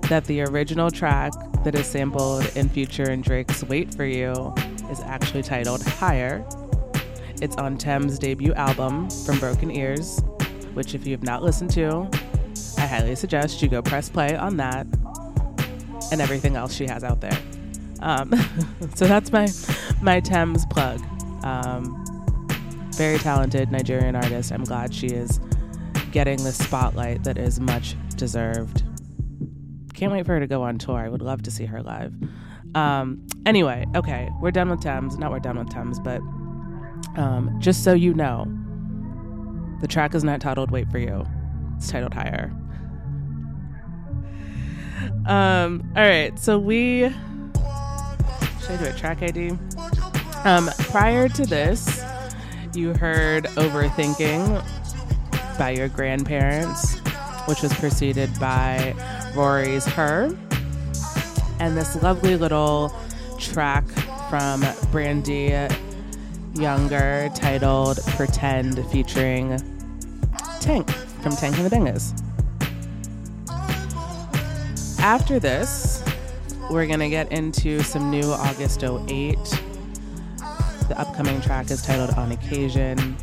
that 0.09 0.25
the 0.25 0.41
original 0.41 0.91
track 0.91 1.31
that 1.63 1.73
is 1.73 1.87
sampled 1.87 2.45
in 2.57 2.67
Future 2.67 3.09
and 3.09 3.23
Drake's 3.23 3.63
Wait 3.63 3.95
For 3.95 4.03
You 4.03 4.53
is 4.91 4.99
actually 4.99 5.41
titled 5.41 5.81
Higher. 5.81 6.45
It's 7.41 7.55
on 7.57 7.77
Tems' 7.77 8.17
debut 8.17 8.53
album, 8.53 9.09
For 9.09 9.37
Broken 9.39 9.71
Ears, 9.71 10.21
which, 10.73 10.95
if 10.95 11.05
you 11.05 11.11
have 11.11 11.23
not 11.23 11.43
listened 11.43 11.71
to, 11.71 12.09
I 12.77 12.87
highly 12.87 13.15
suggest 13.15 13.61
you 13.61 13.67
go 13.67 13.81
press 13.81 14.09
play 14.09 14.35
on 14.35 14.57
that 14.57 14.87
and 16.11 16.21
everything 16.21 16.55
else 16.55 16.73
she 16.73 16.85
has 16.87 17.03
out 17.03 17.21
there. 17.21 17.37
Um, 18.01 18.31
so 18.95 19.05
that's 19.05 19.31
my 19.31 19.47
my 20.01 20.19
Tems 20.19 20.65
plug. 20.67 21.01
Um, 21.43 22.01
very 22.91 23.17
talented 23.17 23.71
Nigerian 23.71 24.15
artist. 24.15 24.51
I'm 24.51 24.63
glad 24.63 24.93
she 24.93 25.07
is 25.07 25.39
getting 26.11 26.41
the 26.43 26.51
spotlight 26.51 27.23
that 27.23 27.37
is 27.37 27.59
much 27.59 27.95
deserved. 28.15 28.83
Can't 29.93 30.11
wait 30.11 30.25
for 30.25 30.33
her 30.33 30.39
to 30.39 30.47
go 30.47 30.63
on 30.63 30.77
tour. 30.77 30.97
I 30.97 31.09
would 31.09 31.21
love 31.21 31.43
to 31.43 31.51
see 31.51 31.65
her 31.65 31.81
live. 31.81 32.13
Um, 32.73 33.25
anyway, 33.45 33.85
okay, 33.95 34.29
we're 34.41 34.51
done 34.51 34.69
with 34.69 34.81
Tems. 34.81 35.17
Not 35.17 35.31
we're 35.31 35.39
done 35.39 35.57
with 35.57 35.69
Tems, 35.69 35.99
but 35.99 36.21
um, 37.15 37.55
just 37.59 37.83
so 37.83 37.93
you 37.93 38.13
know, 38.13 38.45
the 39.81 39.87
track 39.87 40.15
is 40.15 40.23
not 40.23 40.41
titled 40.41 40.71
"Wait 40.71 40.89
for 40.89 40.99
You." 40.99 41.25
It's 41.77 41.89
titled 41.89 42.13
"Higher." 42.13 42.51
Um, 45.25 45.91
all 45.95 46.03
right, 46.03 46.37
so 46.37 46.59
we 46.59 47.09
should 48.61 48.71
I 48.71 48.77
do 48.77 48.85
a 48.89 48.93
track 48.93 49.21
ID? 49.21 49.51
Um, 50.43 50.69
prior 50.89 51.27
to 51.29 51.45
this, 51.45 52.03
you 52.73 52.93
heard 52.93 53.45
"Overthinking" 53.45 54.63
by 55.57 55.71
your 55.71 55.87
grandparents, 55.87 56.99
which 57.47 57.61
was 57.61 57.73
preceded 57.73 58.29
by 58.39 58.95
Raury's 59.35 59.85
"Her," 59.85 60.35
and 61.59 61.77
this 61.77 62.01
lovely 62.01 62.37
little 62.37 62.91
track 63.39 63.85
from 64.29 64.65
Brandee 64.91 65.67
Younger 66.55 67.29
titled 67.35 67.99
Pretend 68.15 68.83
featuring 68.89 69.59
Tank 70.61 70.89
from 71.21 71.33
Tank 71.33 71.57
and 71.57 71.65
the 71.65 71.75
Bangas. 71.75 72.21
After 74.99 75.37
this, 75.37 76.01
we're 76.71 76.87
going 76.87 77.01
to 77.01 77.09
get 77.09 77.29
into 77.31 77.83
some 77.83 78.09
new 78.09 78.31
August 78.31 78.83
08. 78.83 79.37
The 80.87 80.95
upcoming 80.97 81.41
track 81.41 81.71
is 81.71 81.81
titled 81.81 82.11
On 82.11 82.31
Occasion. 82.31 83.17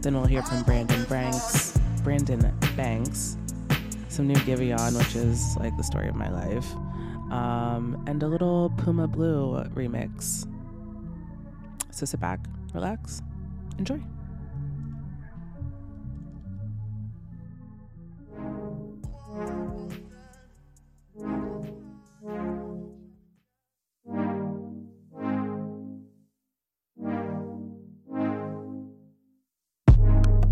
Then 0.00 0.14
we'll 0.14 0.26
hear 0.26 0.42
from 0.42 0.64
Brandon 0.64 1.04
Banks, 1.04 1.78
Brandon 2.02 2.52
Banks, 2.76 3.36
some 4.08 4.26
new 4.26 4.34
Giveon, 4.36 4.98
which 4.98 5.14
is 5.14 5.56
like 5.58 5.76
the 5.76 5.84
story 5.84 6.08
of 6.08 6.16
my 6.16 6.28
life, 6.28 6.74
um, 7.30 8.02
and 8.08 8.22
a 8.22 8.26
little 8.26 8.70
Puma 8.78 9.06
Blue 9.06 9.62
remix. 9.74 10.46
So 11.90 12.04
sit 12.04 12.18
back, 12.18 12.40
relax, 12.74 13.22
enjoy. 13.78 14.00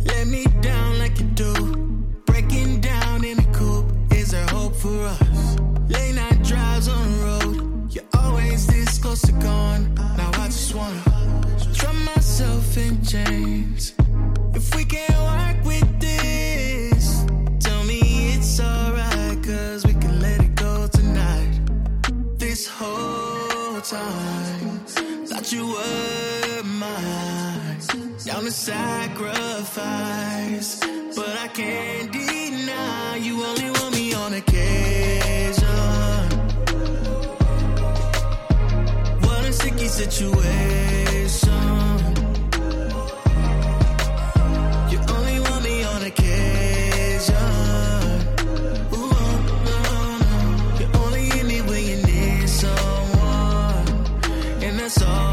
Let 0.04 0.26
me 0.28 0.44
down 0.60 0.81
chains. 13.12 13.92
If 14.54 14.74
we 14.74 14.84
can't 14.86 15.20
work 15.32 15.64
with 15.66 16.00
this, 16.00 17.26
tell 17.60 17.84
me 17.84 18.00
it's 18.34 18.58
alright, 18.58 19.38
cause 19.44 19.84
we 19.84 19.92
can 19.92 20.18
let 20.20 20.40
it 20.40 20.54
go 20.54 20.86
tonight. 20.86 21.60
This 22.38 22.66
whole 22.66 23.82
time, 23.82 24.78
thought 25.28 25.52
you 25.52 25.66
were 25.76 26.62
mine. 26.64 27.80
Down 28.24 28.44
to 28.44 28.50
sacrifice, 28.50 30.80
but 31.14 31.36
I 31.46 31.48
can't 31.48 32.10
deny 32.10 33.16
you 33.16 33.44
only 33.44 33.70
want 33.76 33.94
me 33.94 34.14
on 34.14 34.32
occasion. 34.32 35.66
What 39.26 39.44
a 39.44 39.52
sticky 39.52 39.88
situation. 39.88 42.11
That's 54.82 55.00
all. 55.00 55.31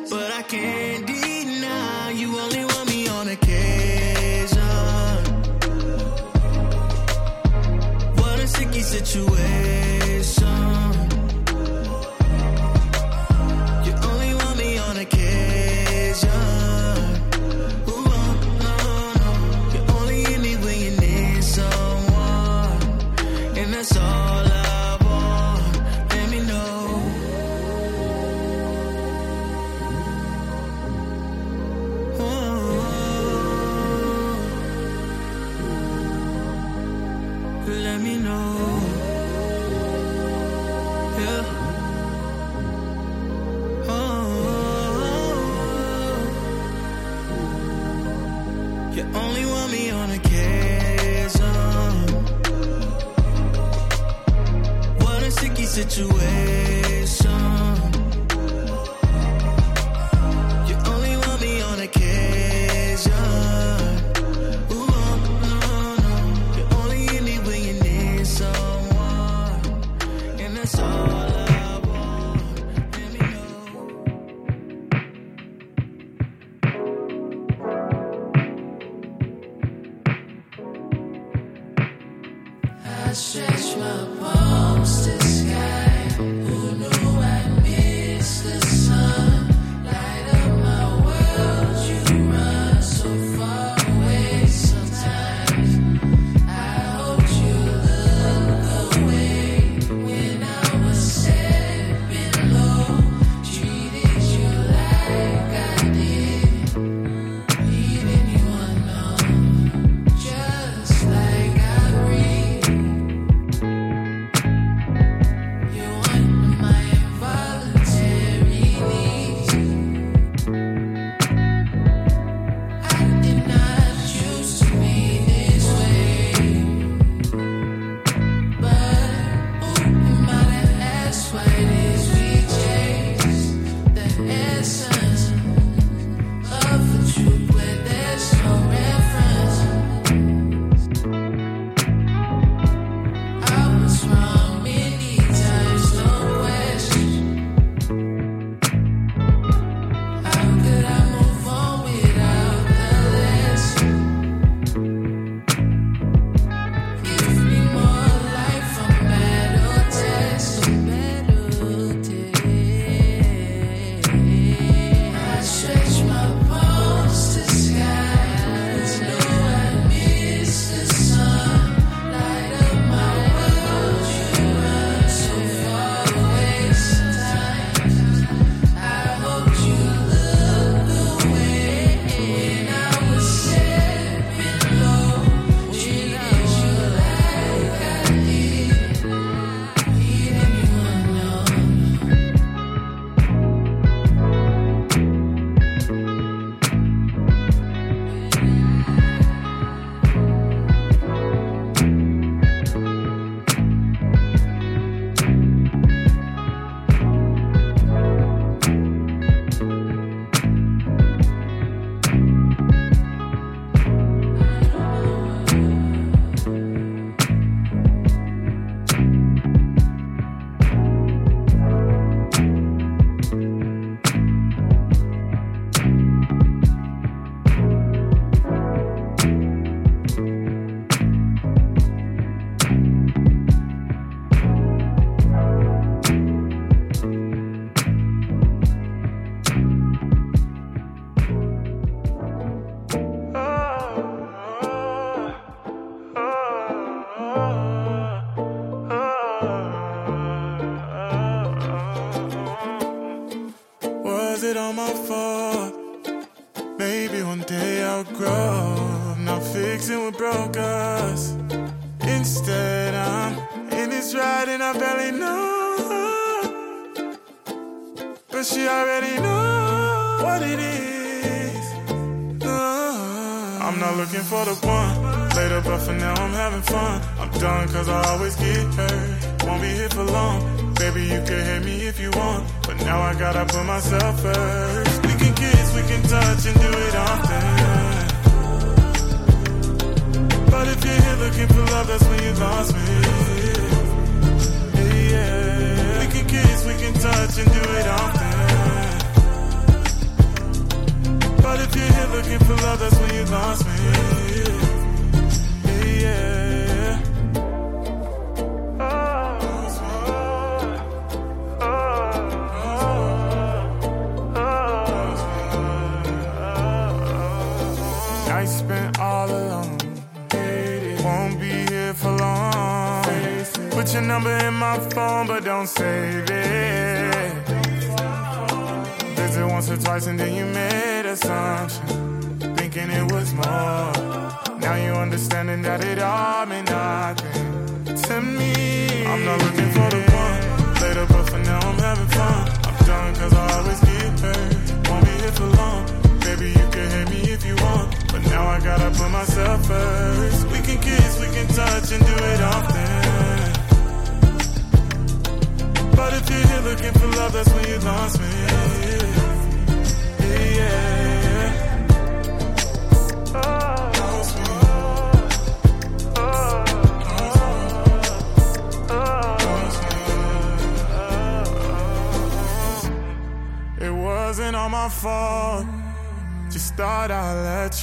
but 0.10 0.32
I 0.32 0.44
can't 0.44 1.06
deny 1.06 2.12
you 2.12 2.40
only 2.40 2.64
want 2.64 2.90
me 2.90 3.08
on 3.10 3.28
occasion. 3.28 4.60
What 8.16 8.40
a 8.40 8.48
sticky 8.48 8.80
situation. 8.80 9.28
You 13.88 13.94
only 14.10 14.34
want 14.36 14.58
me 14.58 14.78
on 14.78 14.98
occasion. 14.98 16.63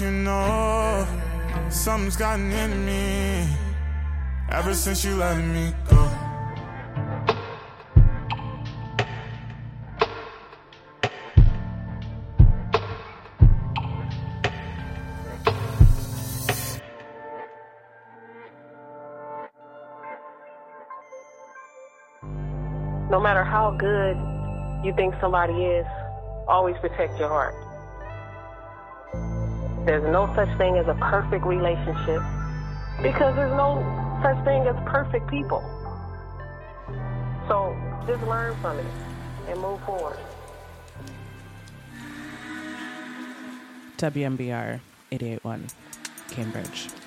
you 0.01 0.11
know 0.11 1.07
something's 1.69 2.17
gotten 2.17 2.51
in 2.51 2.87
me 2.87 3.47
ever 4.51 4.73
since 4.73 5.05
you 5.05 5.15
let 5.17 5.37
me 5.37 5.75
go. 5.91 5.97
No 23.11 23.21
matter 23.21 23.45
how 23.45 23.77
good 23.79 24.17
you 24.83 24.95
think 24.97 25.15
somebody 25.21 25.53
is, 25.53 25.87
always 26.49 26.77
protect 26.81 27.19
your 27.19 27.29
heart. 27.29 27.60
There's 29.91 30.05
no 30.05 30.33
such 30.37 30.57
thing 30.57 30.77
as 30.77 30.87
a 30.87 30.95
perfect 30.95 31.45
relationship 31.45 32.23
because 33.03 33.35
there's 33.35 33.51
no 33.57 33.83
such 34.23 34.45
thing 34.45 34.63
as 34.69 34.77
perfect 34.87 35.29
people. 35.29 35.61
So 37.49 37.77
just 38.07 38.23
learn 38.23 38.55
from 38.61 38.79
it 38.79 38.87
and 39.49 39.61
move 39.61 39.83
forward. 39.83 40.17
WMBR 43.99 44.79
881, 45.11 45.67
Cambridge. 46.31 47.00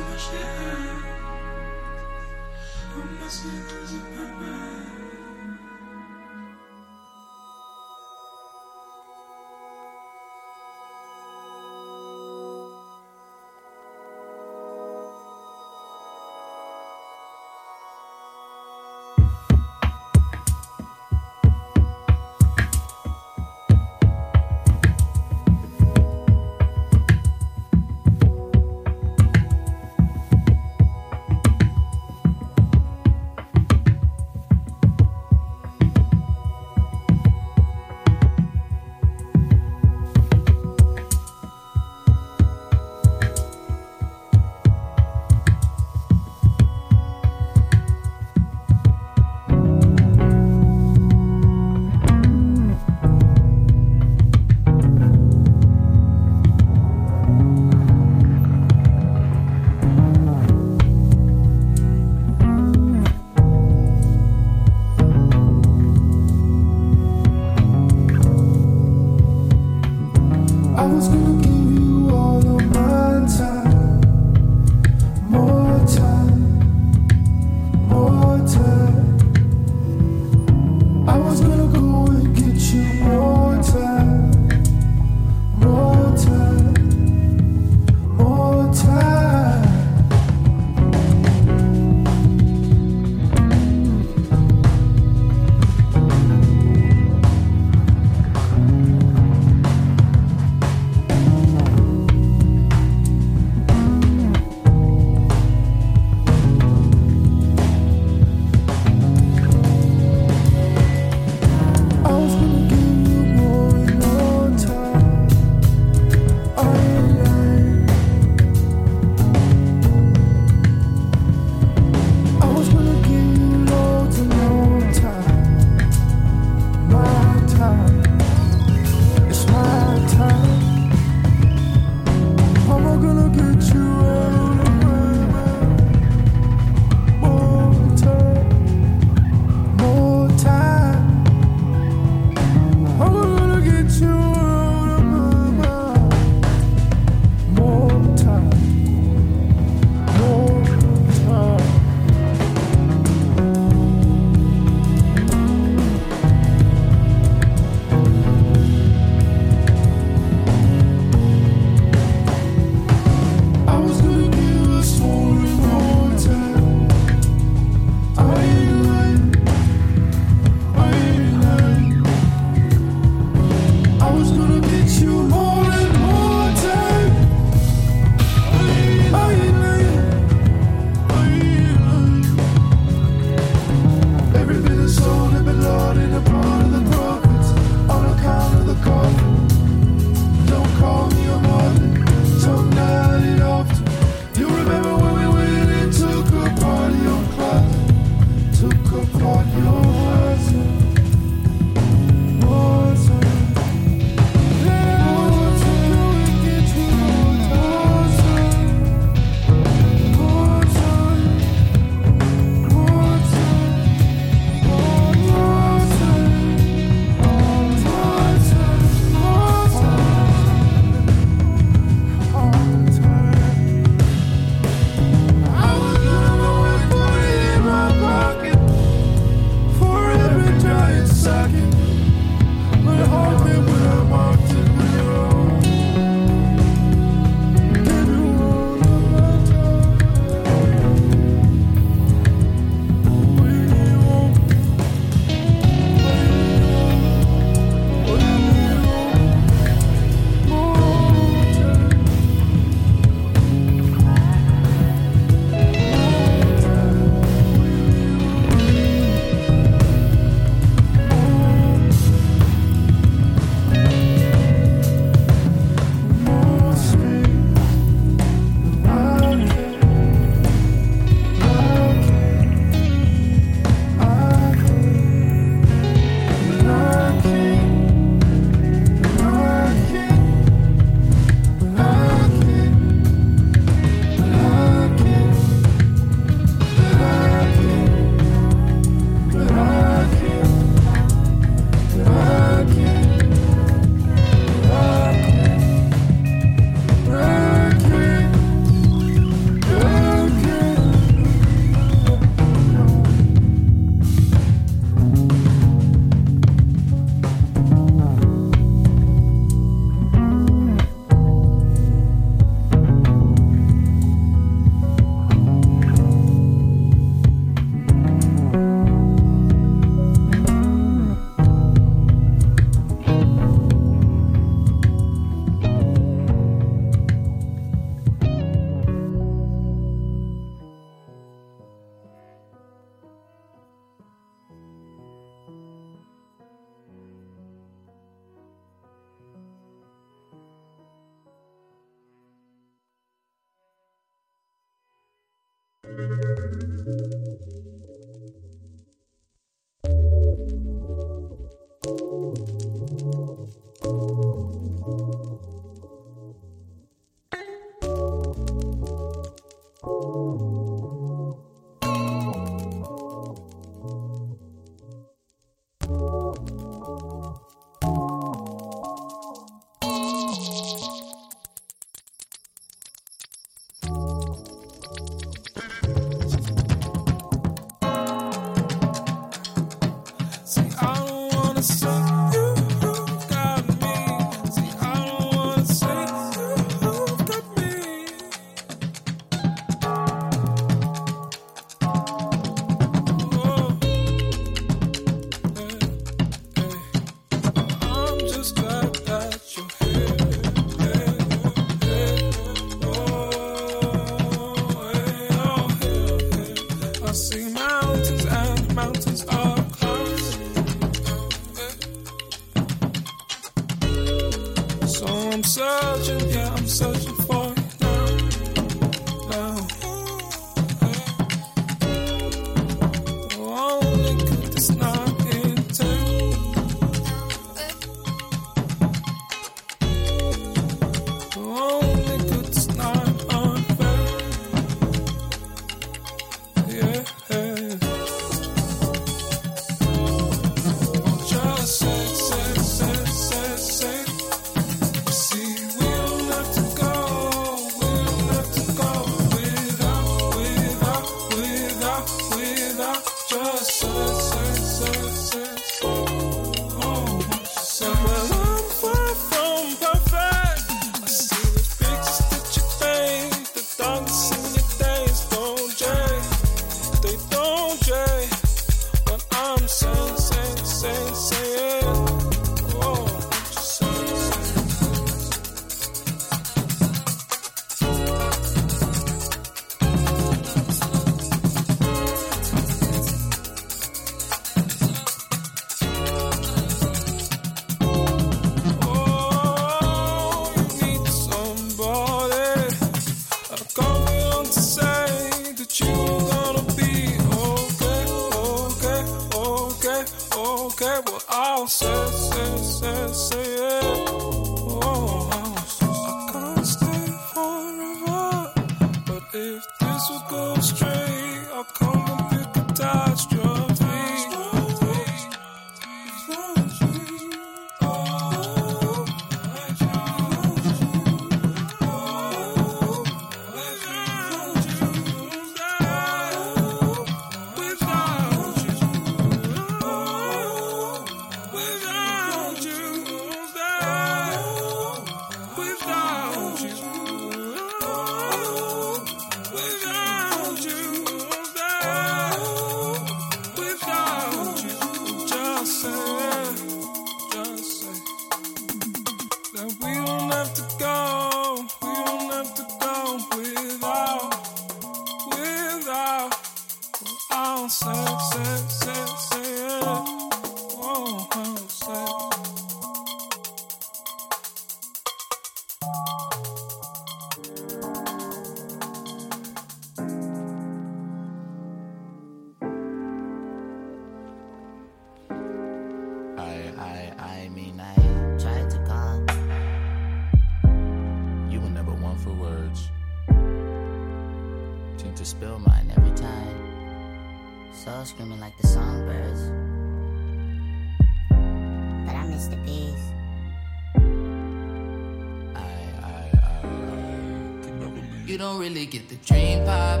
really 598.74 598.86
get 598.86 599.08
the 599.08 599.14
dream 599.26 599.64
pop. 599.64 600.00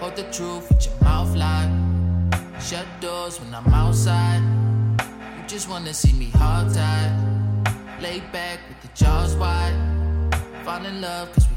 Hold 0.00 0.16
the 0.16 0.24
truth 0.32 0.68
with 0.68 0.84
your 0.84 0.96
mouth 1.00 1.32
locked. 1.36 1.72
Shut 2.60 2.86
doors 3.00 3.40
when 3.40 3.54
I'm 3.54 3.68
outside. 3.72 4.42
You 5.36 5.46
just 5.46 5.68
wanna 5.68 5.94
see 5.94 6.12
me 6.12 6.28
hard 6.34 6.74
tied. 6.74 7.14
Lay 8.00 8.18
back 8.32 8.58
with 8.68 8.80
the 8.82 8.90
jaws 8.98 9.36
wide. 9.36 9.76
Fall 10.64 10.84
in 10.84 11.00
love 11.00 11.32
cause 11.32 11.47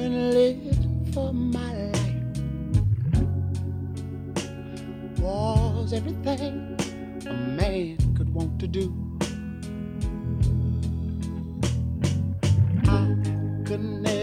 and 0.00 0.34
lived 0.34 1.14
for 1.14 1.32
my 1.32 1.72
life. 1.72 2.28
Was 5.20 5.92
everything 5.92 6.76
a 7.26 7.32
man 7.32 7.96
could 8.16 8.32
want 8.32 8.58
to 8.60 8.66
do. 8.66 8.94
I 12.84 13.16
could 13.66 13.82
never 13.82 14.17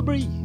the 0.00 0.06
breeze. 0.06 0.39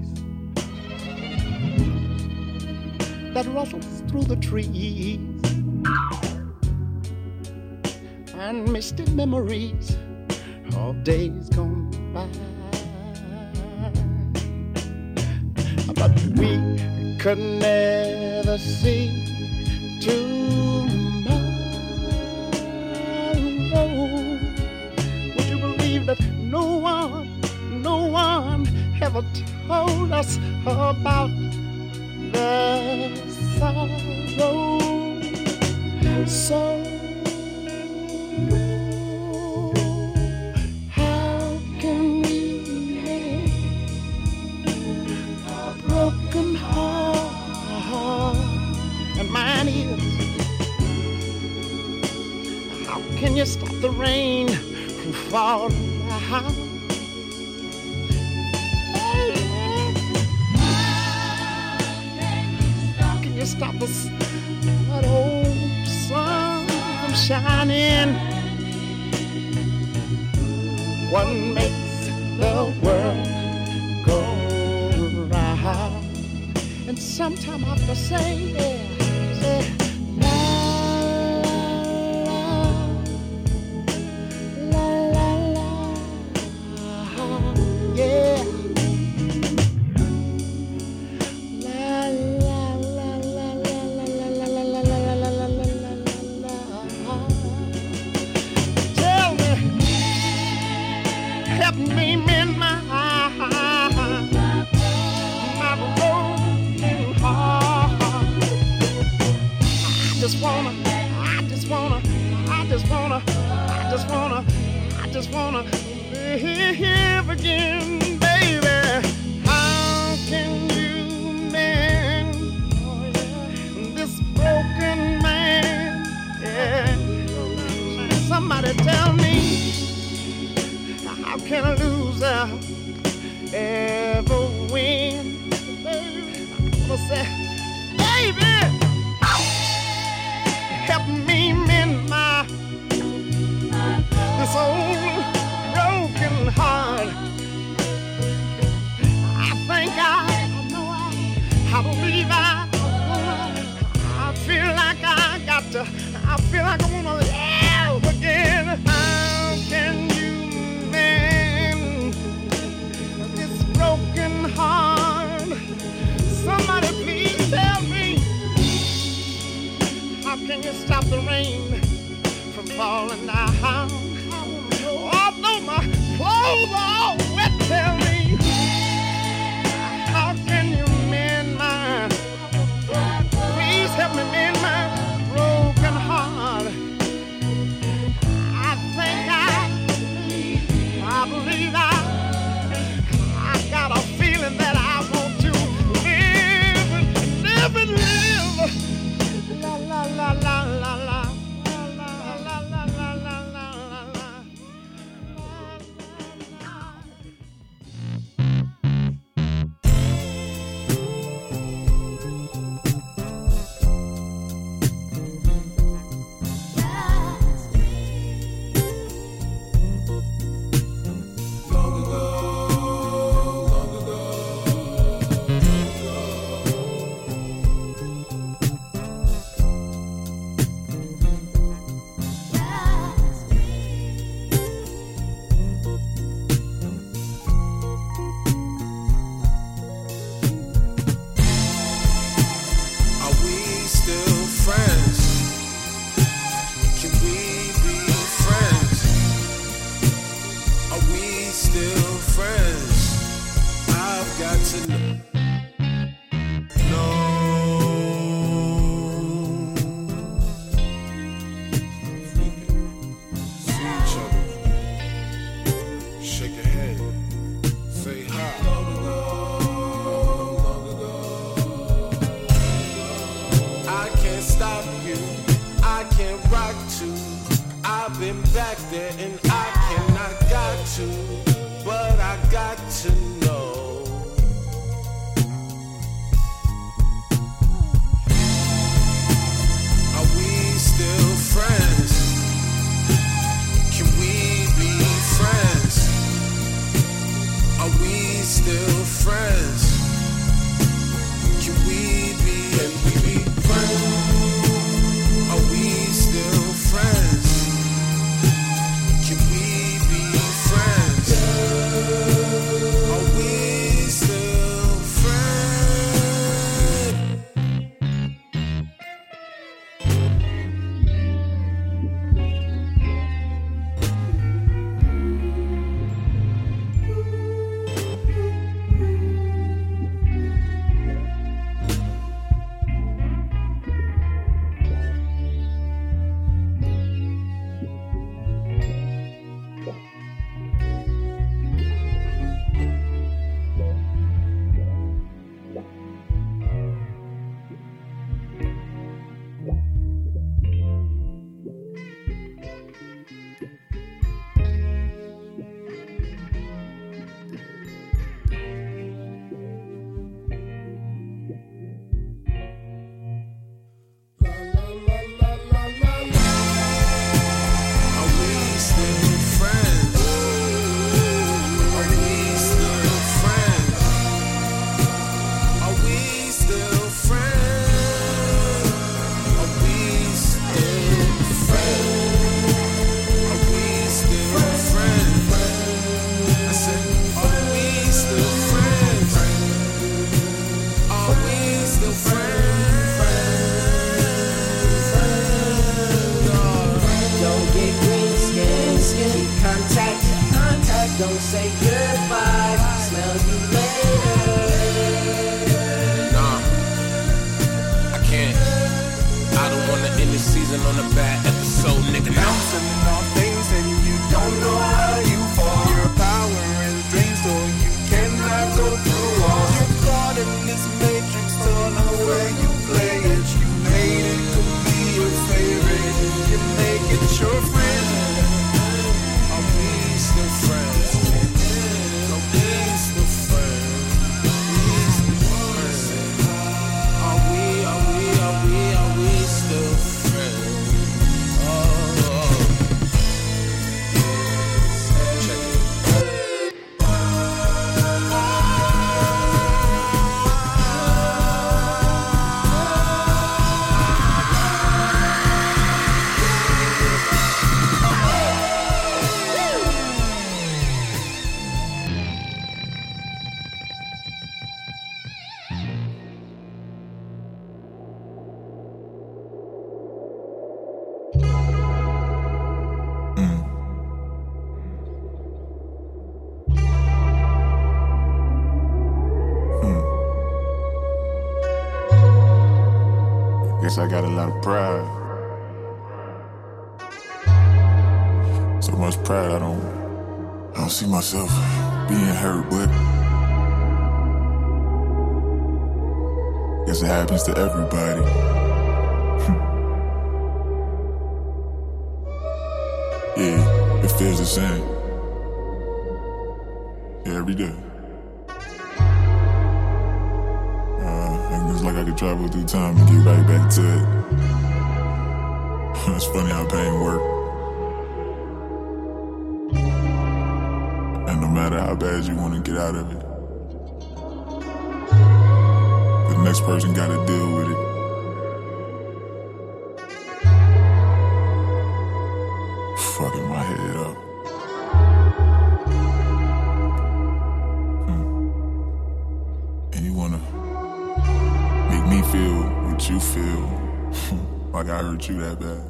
Hurt 545.26 545.34
you 545.34 545.42
that 545.42 545.60
bad. 545.60 545.82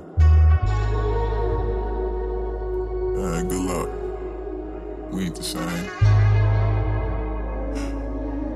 Good 3.50 3.62
luck. 3.62 3.90
We 5.12 5.26
ain't 5.26 5.36
the 5.36 5.44
same. 5.44 5.90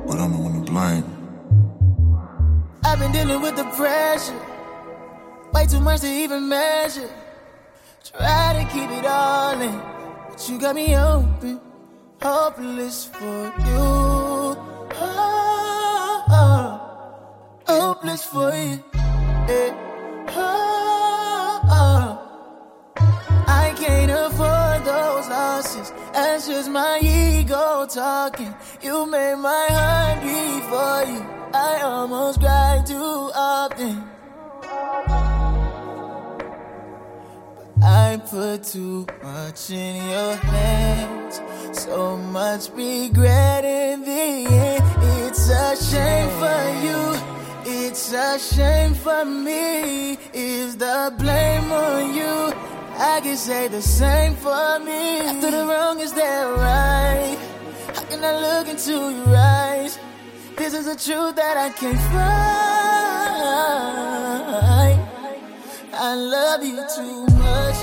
But 0.07 0.19
I'm 0.19 0.31
the 0.31 0.37
one 0.37 0.65
to 0.65 0.71
blame. 0.71 1.03
I've 2.83 2.99
been 2.99 3.11
dealing 3.11 3.41
with 3.41 3.55
the 3.55 3.65
pressure. 3.75 4.39
Way 5.53 5.65
too 5.65 5.79
much 5.79 6.01
to 6.01 6.07
even 6.07 6.47
measure. 6.47 7.09
Try 8.03 8.53
to 8.53 8.65
keep 8.73 8.89
it 8.89 9.05
all 9.05 9.61
in. 9.61 9.81
But 10.29 10.49
you 10.49 10.59
got 10.59 10.75
me 10.75 10.95
open. 10.95 11.59
Hopeless 12.21 13.05
for 13.05 13.53
you. 13.65 13.75
Oh, 13.75 14.57
oh, 14.95 16.25
oh. 16.29 17.73
hopeless 17.73 18.25
for 18.25 18.51
you. 18.53 18.83
Yeah. 18.93 19.88
Losses. 25.91 26.11
That's 26.13 26.47
just 26.47 26.69
my 26.69 26.99
ego 27.01 27.85
talking. 27.87 28.53
You 28.81 29.05
made 29.05 29.35
my 29.35 29.67
heart 29.69 30.21
beat 30.21 30.63
for 30.69 31.11
you. 31.11 31.25
I 31.53 31.81
almost 31.83 32.39
cried 32.39 32.85
too 32.85 33.31
often. 33.33 34.03
But 37.77 37.85
I 37.85 38.17
put 38.29 38.63
too 38.63 39.07
much 39.23 39.71
in 39.71 39.95
your 40.09 40.35
hands, 40.35 41.41
so 41.71 42.17
much 42.17 42.69
regret 42.71 43.65
in 43.65 44.01
the 44.01 44.11
end. 44.11 44.83
It's 45.25 45.49
a 45.49 45.75
shame 45.75 46.29
for 46.41 46.63
you, 46.85 47.15
it's 47.65 48.13
a 48.13 48.37
shame 48.37 48.93
for 48.93 49.25
me. 49.25 50.17
Is 50.33 50.75
the 50.77 51.13
blame 51.17 51.71
on 51.71 52.13
you? 52.13 52.78
I 53.01 53.21
can 53.21 53.37
say 53.37 53.69
the 53.69 53.81
same 53.81 54.35
for 54.35 54.79
me. 54.79 55.19
After 55.21 55.51
the 55.51 55.65
wrong, 55.65 56.01
is 56.01 56.11
that 56.13 56.43
right? 56.43 57.37
How 57.95 58.03
can 58.03 58.21
I 58.23 58.39
look 58.41 58.67
into 58.67 58.91
your 58.91 59.35
eyes? 59.37 59.97
This 60.57 60.73
is 60.73 60.85
a 60.87 60.97
truth 60.97 61.35
that 61.37 61.55
I 61.55 61.69
can't 61.69 61.97
find. 62.11 62.59
I 66.01 66.15
love 66.15 66.63
you 66.63 66.83
too 66.95 67.25
much. 67.37 67.75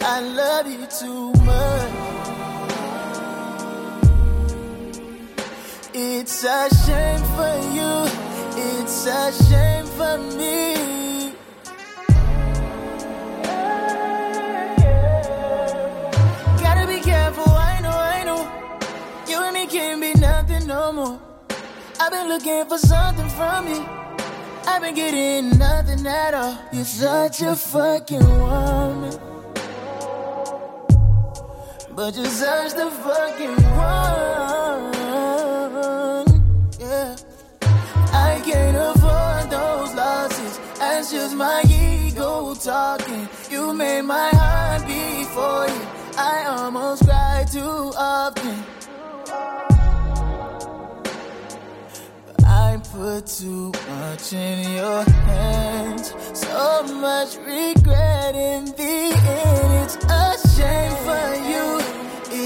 I 0.00 0.20
love 0.20 0.66
you 0.66 0.86
too 0.86 1.32
much. 1.44 1.92
It's 5.92 6.44
a 6.44 6.68
shame 6.86 7.22
for 7.36 7.56
you. 7.76 8.08
It's 8.56 9.06
a 9.06 9.32
shame 9.44 9.86
for 9.86 10.18
me. 10.38 10.77
No 20.68 20.92
more. 20.92 21.18
I've 21.98 22.12
been 22.12 22.28
looking 22.28 22.66
for 22.66 22.76
something 22.76 23.28
from 23.30 23.68
you. 23.68 23.86
I've 24.66 24.82
been 24.82 24.94
getting 24.94 25.58
nothing 25.58 26.06
at 26.06 26.34
all. 26.34 26.58
You're 26.72 26.84
such 26.84 27.40
a 27.40 27.56
fucking 27.56 28.28
woman. 28.42 29.18
But 31.96 32.14
you're 32.16 32.26
such 32.26 32.74
the 32.74 32.90
fucking 33.04 33.56
one. 33.80 34.92
Yeah. 36.78 37.16
I 38.12 38.40
can't 38.44 38.76
afford 38.76 39.50
those 39.50 39.94
losses. 39.94 40.60
That's 40.78 41.10
just 41.10 41.34
my 41.34 41.62
ego 41.66 42.54
talking. 42.54 43.26
You 43.50 43.72
made 43.72 44.02
my 44.02 44.28
heart 44.34 44.86
beat 44.86 45.28
for 45.28 45.66
you. 45.66 45.80
I 46.18 46.44
almost 46.46 47.04
cry 47.06 47.46
too 47.50 47.92
often. 47.96 48.77
Put 52.98 53.26
too 53.26 53.70
much 53.88 54.32
in 54.32 54.58
your 54.72 55.04
hands, 55.04 56.12
so 56.34 56.82
much 56.94 57.36
regret 57.36 58.34
in 58.34 58.64
the 58.64 59.14
end. 59.38 59.70
It's 59.84 59.96
a 60.20 60.24
shame 60.56 60.96
for 61.06 61.28
you, 61.50 61.66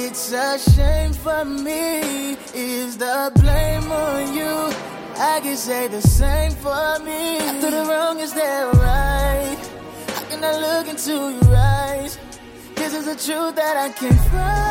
it's 0.04 0.30
a 0.30 0.58
shame 0.58 1.14
for 1.14 1.46
me. 1.46 2.36
Is 2.52 2.98
the 2.98 3.32
blame 3.40 3.90
on 3.90 4.34
you? 4.34 4.54
I 5.16 5.40
can 5.42 5.56
say 5.56 5.88
the 5.88 6.02
same 6.02 6.52
for 6.52 6.98
me. 6.98 7.38
After 7.38 7.70
the 7.70 7.84
wrong, 7.88 8.20
is 8.20 8.34
that 8.34 8.74
right? 8.74 9.62
How 10.14 10.24
can 10.30 10.44
I 10.44 10.54
look 10.66 10.86
into 10.86 11.14
your 11.30 11.56
eyes? 11.56 12.18
This 12.74 12.92
is 12.92 13.06
a 13.06 13.16
truth 13.26 13.54
that 13.54 13.76
I 13.86 13.88
can't 13.88 14.20
find. 14.30 14.62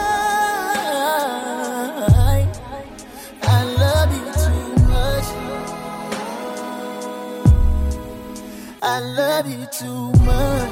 I 8.84 9.00
love 9.00 9.48
you 9.48 9.68
too 9.68 10.12
much. 10.24 10.72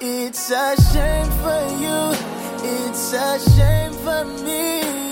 It's 0.00 0.50
a 0.50 0.76
shame 0.92 1.30
for 1.42 1.60
you. 1.76 2.16
It's 2.64 3.12
a 3.12 3.38
shame 3.50 3.92
for 3.92 4.24
me. 4.44 5.07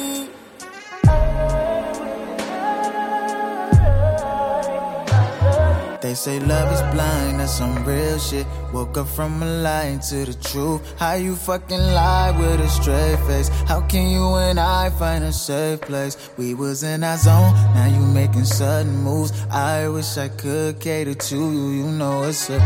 They 6.07 6.15
say 6.15 6.39
love 6.39 6.73
is 6.73 6.83
blind, 6.95 7.41
that's 7.41 7.59
some 7.59 7.85
real 7.85 8.17
shit. 8.21 8.47
Woke 8.73 8.97
up 8.97 9.09
from 9.09 9.43
a 9.43 9.47
lie 9.47 9.99
to 10.09 10.25
the 10.25 10.35
truth. 10.35 10.81
How 11.01 11.15
you 11.15 11.35
fucking 11.35 11.81
lie 11.81 12.31
with 12.31 12.61
a 12.61 12.69
straight 12.69 13.19
face? 13.27 13.49
How 13.67 13.81
can 13.81 14.09
you 14.11 14.37
and 14.37 14.61
I 14.61 14.91
find 14.91 15.25
a 15.25 15.33
safe 15.33 15.81
place? 15.81 16.17
We 16.37 16.55
was 16.55 16.85
in 16.85 17.03
our 17.03 17.17
zone, 17.17 17.53
now 17.75 17.89
you 17.93 18.07
making 18.07 18.45
sudden 18.45 19.03
moves. 19.03 19.33
I 19.51 19.89
wish 19.89 20.17
I 20.17 20.29
could 20.29 20.79
cater 20.79 21.15
to 21.15 21.37
you. 21.37 21.71
You 21.71 21.91
know 21.91 22.23
it's 22.23 22.51
a 22.51 22.61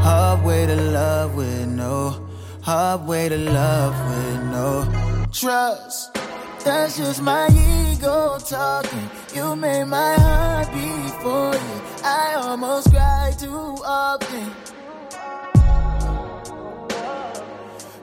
hard 0.00 0.42
way 0.42 0.64
to 0.64 0.76
love 0.76 1.34
with 1.34 1.68
no, 1.68 2.26
hard 2.62 3.06
way 3.06 3.28
to 3.28 3.36
love 3.36 3.94
with 4.08 4.42
no 4.44 5.26
trust. 5.32 6.16
That's 6.66 6.96
just 6.96 7.22
my 7.22 7.46
ego 7.46 8.38
talking. 8.40 9.08
You 9.32 9.54
made 9.54 9.84
my 9.84 10.14
heart 10.14 10.66
beat 10.74 11.14
for 11.22 11.54
you. 11.54 11.80
I 12.02 12.34
almost 12.38 12.90
cry 12.90 13.32
too 13.38 13.76
often. 13.84 14.50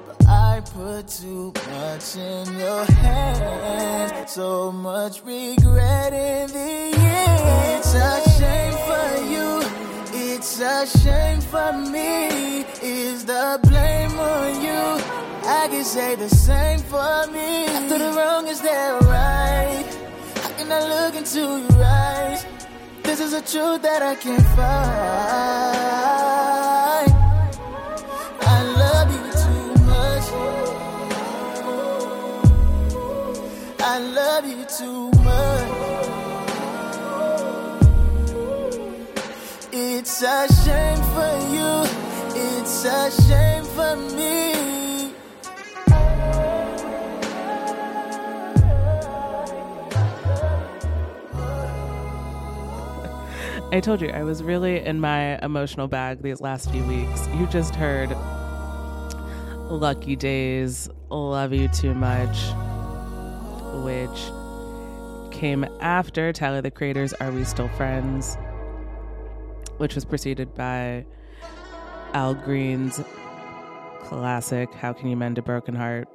But 0.07 0.27
I 0.29 0.61
put 0.73 1.09
too 1.09 1.51
much 1.71 2.15
in 2.15 2.57
your 2.57 2.85
hands. 2.85 4.31
So 4.31 4.71
much 4.71 5.21
regret 5.25 6.13
in 6.13 6.47
the 6.47 6.97
end. 6.97 7.79
It's 7.79 7.93
a 7.93 8.21
shame 8.39 8.77
for 8.87 9.25
you. 9.33 9.61
It's 10.13 10.61
a 10.61 10.87
shame 10.87 11.41
for 11.41 11.73
me. 11.73 12.63
Is 12.81 13.25
the 13.25 13.59
blame 13.61 14.17
on 14.17 14.61
you? 14.63 15.32
I 15.61 15.67
can 15.67 15.83
say 15.83 16.15
the 16.15 16.29
same 16.29 16.79
for 16.79 17.27
me. 17.31 17.65
After 17.67 17.97
the 17.99 18.11
wrong 18.17 18.47
is 18.47 18.59
there 18.61 18.97
right? 18.99 19.85
How 20.41 20.49
can 20.57 20.71
I 20.71 20.81
look 20.93 21.15
into 21.15 21.39
your 21.39 21.83
eyes? 21.83 22.45
This 23.03 23.19
is 23.19 23.33
a 23.33 23.41
truth 23.41 23.81
that 23.83 24.01
I 24.01 24.15
can't 24.15 24.47
find. 24.57 25.83
I 28.55 28.59
love 28.83 29.09
you 29.15 29.25
too 29.43 29.67
much. 29.93 30.25
I 33.93 33.95
love 34.19 34.45
you 34.53 34.65
too 34.79 35.11
much. 35.29 35.71
It's 39.71 40.21
a 40.23 40.47
shame 40.63 41.01
for 41.15 41.33
you. 41.55 41.71
It's 42.35 42.85
a 42.85 43.11
shame 43.27 43.65
for 43.75 43.95
me. 44.17 44.52
I 53.73 53.79
told 53.79 54.03
you 54.03 54.09
I 54.09 54.21
was 54.21 54.43
really 54.43 54.85
in 54.85 54.99
my 54.99 55.43
emotional 55.43 55.87
bag 55.87 56.21
these 56.21 56.39
last 56.39 56.69
few 56.69 56.83
weeks. 56.83 57.27
You 57.33 57.47
just 57.47 57.73
heard 57.73 58.11
Lucky 59.67 60.15
Daye's, 60.15 60.91
Love 61.09 61.53
You 61.53 61.67
Too 61.69 61.95
Much, 61.95 62.37
which 63.83 65.35
came 65.35 65.65
after 65.79 66.31
Tyler 66.31 66.61
the 66.61 66.69
Creator's 66.69 67.13
Are 67.13 67.31
We 67.31 67.43
Still 67.45 67.67
Friends, 67.69 68.37
which 69.77 69.95
was 69.95 70.05
preceded 70.05 70.53
by 70.53 71.03
Al 72.13 72.35
Green's 72.35 73.01
classic 74.03 74.71
How 74.75 74.93
Can 74.93 75.09
You 75.09 75.17
Mend 75.17 75.39
a 75.39 75.41
Broken 75.41 75.73
Heart. 75.73 76.07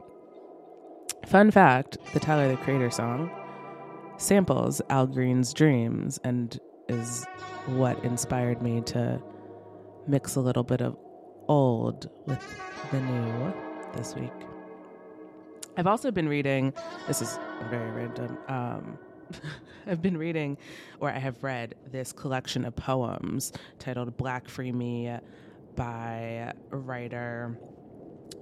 Fun 1.26 1.50
fact 1.50 1.98
the 2.12 2.20
Tyler 2.20 2.46
the 2.52 2.56
Creator 2.58 2.92
song 2.92 3.28
samples 4.16 4.80
Al 4.90 5.08
Green's 5.08 5.52
Dreams 5.52 6.20
and 6.22 6.60
is 6.88 7.26
what 7.66 8.02
inspired 8.04 8.62
me 8.62 8.80
to 8.80 9.20
mix 10.06 10.36
a 10.36 10.40
little 10.40 10.62
bit 10.62 10.80
of 10.80 10.96
old 11.48 12.10
with 12.26 12.60
the 12.90 13.00
new 13.00 13.52
this 13.94 14.14
week. 14.14 14.32
I've 15.76 15.86
also 15.86 16.10
been 16.10 16.28
reading, 16.28 16.72
this 17.06 17.22
is 17.22 17.38
very 17.70 17.90
random. 17.90 18.38
Um, 18.48 18.98
I've 19.86 20.02
been 20.02 20.16
reading, 20.16 20.58
or 21.00 21.10
I 21.10 21.18
have 21.18 21.42
read, 21.42 21.74
this 21.92 22.12
collection 22.12 22.64
of 22.64 22.74
poems 22.74 23.52
titled 23.78 24.16
Black 24.16 24.48
Free 24.48 24.72
Me 24.72 25.16
by 25.76 26.52
writer 26.70 27.56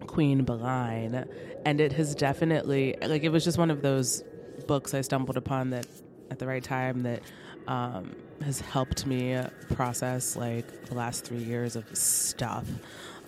Queen 0.07 0.45
Beline. 0.45 1.27
And 1.65 1.81
it 1.81 1.93
has 1.93 2.15
definitely, 2.15 2.97
like, 3.03 3.23
it 3.23 3.31
was 3.31 3.45
just 3.45 3.59
one 3.59 3.71
of 3.71 3.83
those 3.83 4.23
books 4.67 4.95
I 4.95 5.03
stumbled 5.03 5.37
upon 5.37 5.71
that 5.71 5.87
at 6.31 6.39
the 6.39 6.47
right 6.47 6.65
time 6.65 7.03
that 7.03 7.23
um, 7.67 8.15
has 8.43 8.61
helped 8.61 9.07
me 9.07 9.41
process 9.75 10.37
like 10.37 10.87
the 10.87 10.95
last 10.95 11.25
three 11.25 11.39
years 11.39 11.77
of 11.77 11.85
stuff. 11.97 12.67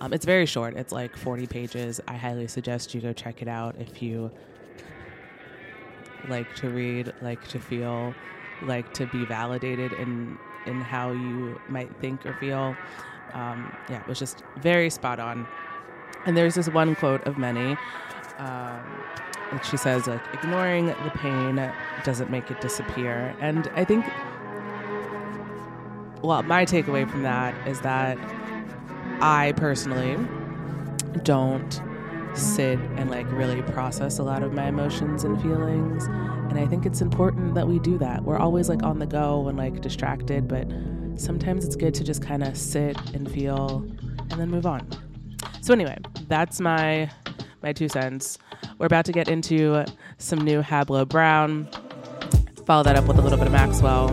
Um, 0.01 0.13
it's 0.13 0.25
very 0.25 0.45
short. 0.45 0.75
It's 0.75 0.91
like 0.93 1.15
40 1.17 1.47
pages. 1.47 1.99
I 2.07 2.15
highly 2.15 2.47
suggest 2.47 2.93
you 2.93 3.01
go 3.01 3.11
check 3.11 3.41
it 3.41 3.47
out 3.47 3.75
if 3.79 4.01
you 4.01 4.31
like 6.27 6.53
to 6.55 6.69
read, 6.69 7.13
like 7.21 7.45
to 7.49 7.59
feel, 7.59 8.13
like 8.61 8.93
to 8.93 9.05
be 9.07 9.25
validated 9.25 9.93
in 9.93 10.37
in 10.65 10.81
how 10.81 11.11
you 11.11 11.59
might 11.67 11.93
think 11.99 12.25
or 12.25 12.33
feel. 12.35 12.75
Um, 13.33 13.75
yeah, 13.89 14.01
it 14.01 14.07
was 14.07 14.19
just 14.19 14.43
very 14.57 14.89
spot 14.89 15.19
on. 15.19 15.47
And 16.25 16.35
there's 16.35 16.55
this 16.55 16.67
one 16.69 16.95
quote 16.95 17.25
of 17.25 17.37
many. 17.37 17.77
Um, 18.37 18.83
that 19.51 19.65
she 19.65 19.77
says 19.77 20.07
like 20.07 20.21
ignoring 20.33 20.87
the 20.87 21.11
pain 21.15 21.55
doesn't 22.03 22.29
make 22.29 22.49
it 22.51 22.61
disappear 22.61 23.35
and 23.39 23.69
i 23.75 23.83
think 23.83 24.05
well 26.21 26.41
my 26.43 26.65
takeaway 26.65 27.09
from 27.09 27.23
that 27.23 27.55
is 27.67 27.81
that 27.81 28.17
i 29.21 29.53
personally 29.57 30.17
don't 31.23 31.81
sit 32.33 32.79
and 32.95 33.09
like 33.09 33.29
really 33.31 33.61
process 33.63 34.19
a 34.19 34.23
lot 34.23 34.43
of 34.43 34.53
my 34.53 34.67
emotions 34.67 35.23
and 35.23 35.41
feelings 35.41 36.05
and 36.05 36.59
i 36.59 36.65
think 36.65 36.85
it's 36.85 37.01
important 37.01 37.55
that 37.55 37.67
we 37.67 37.79
do 37.79 37.97
that 37.97 38.23
we're 38.23 38.37
always 38.37 38.69
like 38.69 38.83
on 38.83 38.99
the 38.99 39.05
go 39.05 39.47
and 39.47 39.57
like 39.57 39.81
distracted 39.81 40.47
but 40.47 40.67
sometimes 41.15 41.65
it's 41.65 41.75
good 41.75 41.93
to 41.93 42.03
just 42.03 42.21
kind 42.21 42.43
of 42.43 42.55
sit 42.55 42.97
and 43.13 43.29
feel 43.31 43.85
and 44.29 44.31
then 44.31 44.49
move 44.49 44.65
on 44.65 44.87
so 45.61 45.73
anyway 45.73 45.97
that's 46.27 46.61
my 46.61 47.09
my 47.61 47.73
two 47.73 47.89
cents 47.89 48.37
we're 48.79 48.85
about 48.85 49.05
to 49.05 49.11
get 49.11 49.27
into 49.27 49.83
some 50.17 50.39
new 50.39 50.61
Hablot 50.61 51.09
Brown. 51.09 51.67
Follow 52.65 52.83
that 52.83 52.95
up 52.95 53.05
with 53.05 53.17
a 53.17 53.21
little 53.21 53.37
bit 53.37 53.47
of 53.47 53.53
Maxwell. 53.53 54.09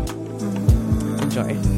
Enjoy. 1.22 1.75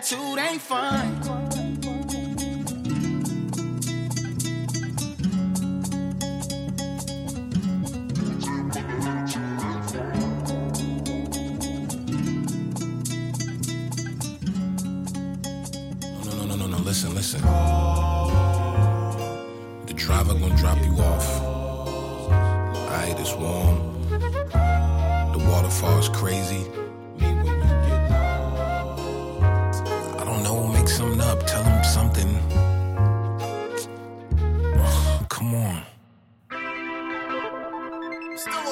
Attitude 0.00 0.38
ain't 0.38 0.62
fine. 0.62 1.39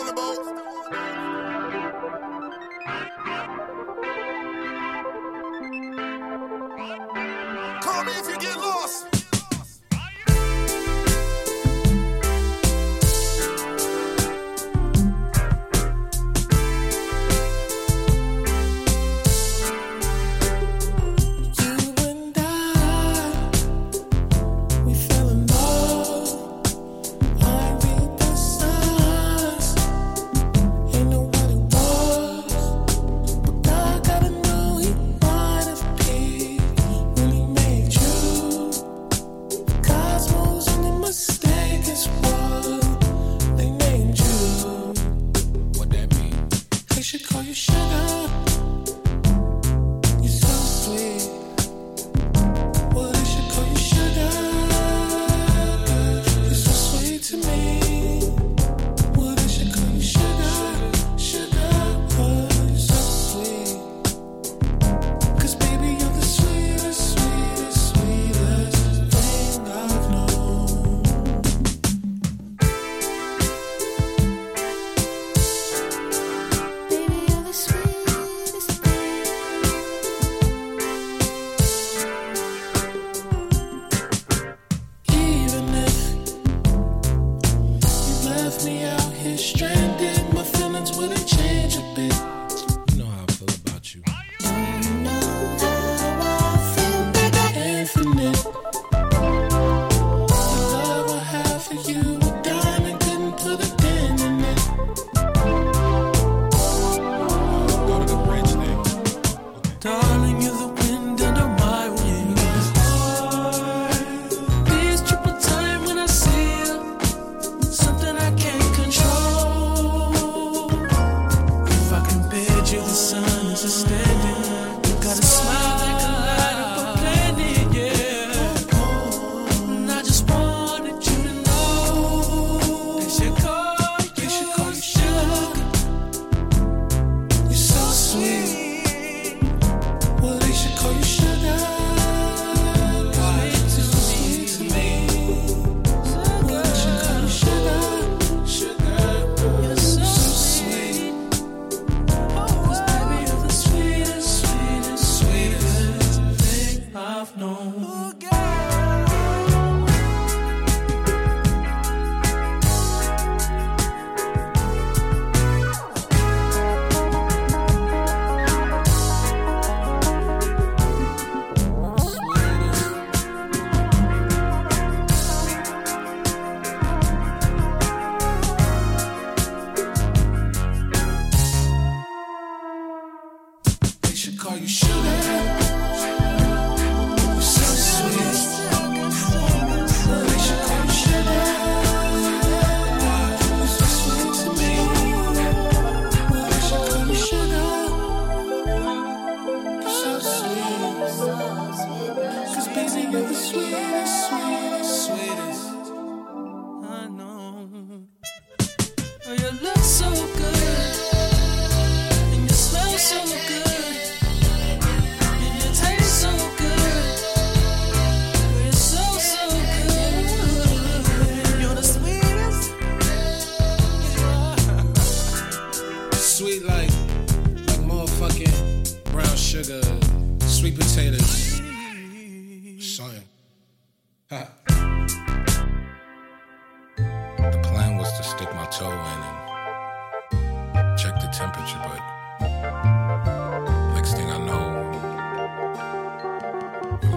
On 0.08 0.14
the 0.14 0.20
boat. 0.20 0.38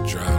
Drowning. 0.06 0.31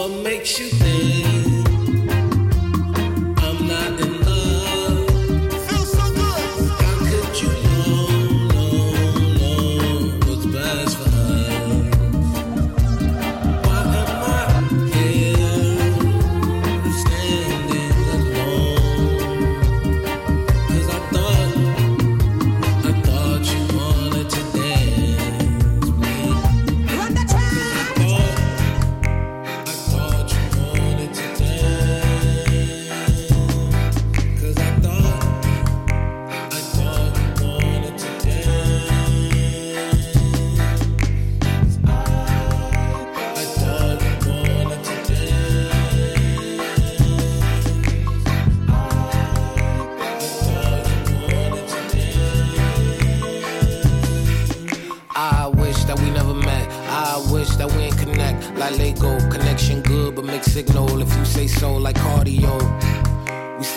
What 0.00 0.22
makes 0.22 0.58
you 0.58 0.66
think 0.66 0.89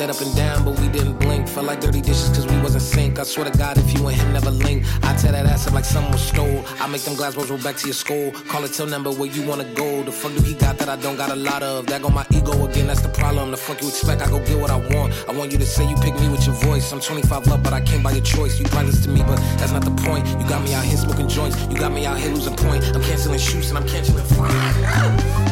Set 0.04 0.14
up 0.14 0.22
and 0.22 0.36
down, 0.36 0.66
but 0.66 0.78
we 0.82 0.90
didn't 0.90 1.18
blink. 1.18 1.48
Felt 1.48 1.66
like 1.66 1.80
dirty 1.80 2.02
dishes 2.02 2.28
cause 2.28 2.46
we 2.46 2.60
wasn't 2.60 2.84
sync. 2.84 3.20
I 3.20 3.24
swear 3.24 3.50
to 3.50 3.58
God, 3.58 3.78
if 3.78 3.98
you 3.98 4.06
and 4.06 4.18
him 4.18 4.34
never 4.34 4.52
link, 4.52 4.84
I 5.02 5.16
tear 5.16 5.32
that 5.32 5.46
ass 5.46 5.66
up 5.66 5.74
like 5.74 5.86
someone 5.86 6.18
stole. 6.18 6.62
I 6.82 6.88
make 6.88 7.04
them 7.04 7.16
glass 7.16 7.36
balls 7.36 7.50
roll 7.50 7.60
back 7.60 7.78
to 7.78 7.88
your 7.88 7.94
skull. 7.94 8.32
Call 8.50 8.66
a 8.66 8.68
till 8.68 8.86
number 8.86 9.12
where 9.12 9.30
you 9.30 9.48
wanna 9.48 9.64
go. 9.76 10.04
The 10.04 10.12
fuck 10.12 10.36
do 10.36 10.42
he 10.42 10.56
got 10.56 10.78
that 10.80 10.90
I 10.90 10.98
don't 10.98 11.16
got 11.16 11.32
a 11.32 11.38
lot 11.38 11.64
of? 11.64 11.86
That 11.86 12.02
go 12.02 12.10
my 12.10 12.26
ego 12.32 12.52
again, 12.66 12.88
that's 12.88 13.00
the 13.00 13.08
problem. 13.08 13.52
The 13.52 13.56
fuck 13.56 13.82
you 13.82 13.88
expect? 13.88 14.22
I 14.22 14.30
go 14.30 14.40
get 14.40 14.60
what 14.60 14.72
I 14.72 14.76
want. 14.94 15.14
I 15.30 15.32
want 15.32 15.54
you 15.54 15.58
to 15.58 15.66
say 15.66 15.90
you 15.90 15.96
pick 15.96 16.20
me 16.20 16.28
with 16.28 16.46
your 16.46 16.56
voice. 16.56 16.92
I'm 16.92 17.00
25 17.00 17.48
up, 17.48 17.64
but 17.64 17.72
I 17.72 17.80
came 17.80 18.04
by 18.04 18.12
your 18.12 18.26
choice. 18.26 18.60
You 18.60 18.66
listen 18.66 19.04
to 19.04 19.10
me, 19.10 19.24
but 19.24 19.38
that's 19.56 19.72
not 19.72 19.86
the 19.86 19.96
point. 20.04 20.28
You 20.28 20.46
got 20.50 20.62
me 20.66 20.74
out 20.74 20.84
here 20.84 20.98
smoking 20.98 21.30
joints. 21.30 21.56
You 21.68 21.78
got 21.78 21.94
me 21.94 22.06
out 22.06 22.20
here 22.20 22.30
losing 22.30 22.58
point. 22.58 22.84
I'm 22.94 23.02
canceling 23.04 23.40
shoots 23.40 23.70
and 23.70 23.78
I'm 23.78 23.88
canceling 23.88 24.26
fine. 24.26 25.40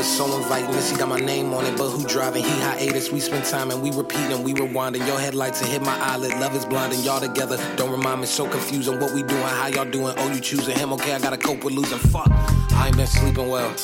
I'm 0.00 0.06
hitchhiking, 0.06 0.20
you 0.20 0.20
pull 0.20 0.32
over, 0.32 0.32
so 0.32 0.36
inviting. 0.36 0.70
This, 0.72 0.90
he 0.90 0.96
got 0.96 1.08
my 1.08 1.18
name 1.18 1.52
on 1.54 1.66
it, 1.66 1.76
but 1.76 1.90
who 1.90 2.06
driving? 2.06 2.44
He 2.44 2.50
hiatus. 2.60 3.10
We 3.12 3.20
spend 3.20 3.44
time 3.44 3.70
and 3.70 3.82
we 3.82 3.90
repeating, 3.90 4.42
we 4.42 4.54
rewinding. 4.54 5.06
Your 5.06 5.18
headlights 5.18 5.60
hit 5.60 5.82
my 5.82 5.98
eyelid. 5.98 6.32
Love 6.40 6.54
is 6.56 6.64
blind 6.66 6.92
and 6.92 7.04
y'all 7.04 7.20
together. 7.20 7.58
Don't 7.76 7.90
remind 7.90 8.20
me, 8.20 8.26
so 8.26 8.48
confusing. 8.48 8.98
What 9.00 9.12
we 9.14 9.22
doing? 9.22 9.42
How 9.42 9.68
y'all 9.68 9.84
doing? 9.90 10.14
Oh, 10.18 10.32
you 10.32 10.40
choosing 10.40 10.76
him? 10.76 10.92
Okay, 10.94 11.14
I 11.14 11.18
gotta 11.18 11.38
cope 11.38 11.64
with 11.64 11.74
losing. 11.74 11.98
Fuck, 11.98 12.30
I 12.72 12.86
ain't 12.88 12.96
been 12.96 13.06
sleeping 13.06 13.48
well. 13.48 13.74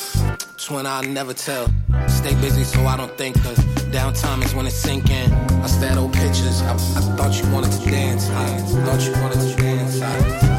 Twin, 0.59 0.87
I'll 0.87 1.03
never 1.03 1.35
tell. 1.35 1.69
Stay 2.09 2.35
busy 2.41 2.65
so 2.65 2.87
I 2.87 2.97
don't 2.97 3.17
think. 3.19 3.41
Cause 3.43 3.59
downtime 3.93 4.45
is 4.45 4.55
when 4.55 4.67
it's 4.67 4.77
sinking. 4.77 5.33
I 5.33 5.67
stare 5.67 5.93
at 5.93 5.99
old 5.99 6.13
pictures. 6.13 6.63
I, 6.63 6.73
I 6.73 6.77
thought 7.17 7.41
you 7.41 7.51
wanted 7.53 7.73
to 7.73 7.91
dance. 7.91 8.29
I 8.31 8.59
thought 8.85 9.01
you 9.07 9.13
wanted 9.23 9.41
to 9.41 9.57
dance. 9.63 10.01
I, 10.01 10.56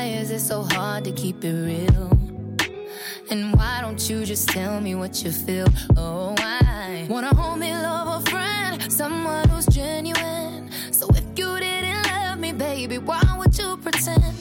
Why 0.00 0.06
is 0.06 0.30
it 0.30 0.40
so 0.40 0.62
hard 0.62 1.04
to 1.04 1.12
keep 1.12 1.44
it 1.44 1.52
real? 1.52 2.08
And 3.30 3.54
why 3.54 3.80
don't 3.82 4.00
you 4.08 4.24
just 4.24 4.48
tell 4.48 4.80
me 4.80 4.94
what 4.94 5.22
you 5.22 5.30
feel? 5.30 5.66
Oh, 5.94 6.34
I 6.38 7.06
wanna 7.10 7.34
hold 7.34 7.58
me, 7.58 7.74
love 7.74 8.22
a 8.22 8.30
friend, 8.30 8.90
someone 8.90 9.46
who's 9.50 9.66
genuine. 9.66 10.70
So 10.90 11.06
if 11.10 11.24
you 11.36 11.60
didn't 11.60 12.06
love 12.06 12.38
me, 12.38 12.52
baby, 12.52 12.96
why 12.96 13.20
would 13.36 13.58
you 13.58 13.76
pretend? 13.76 14.39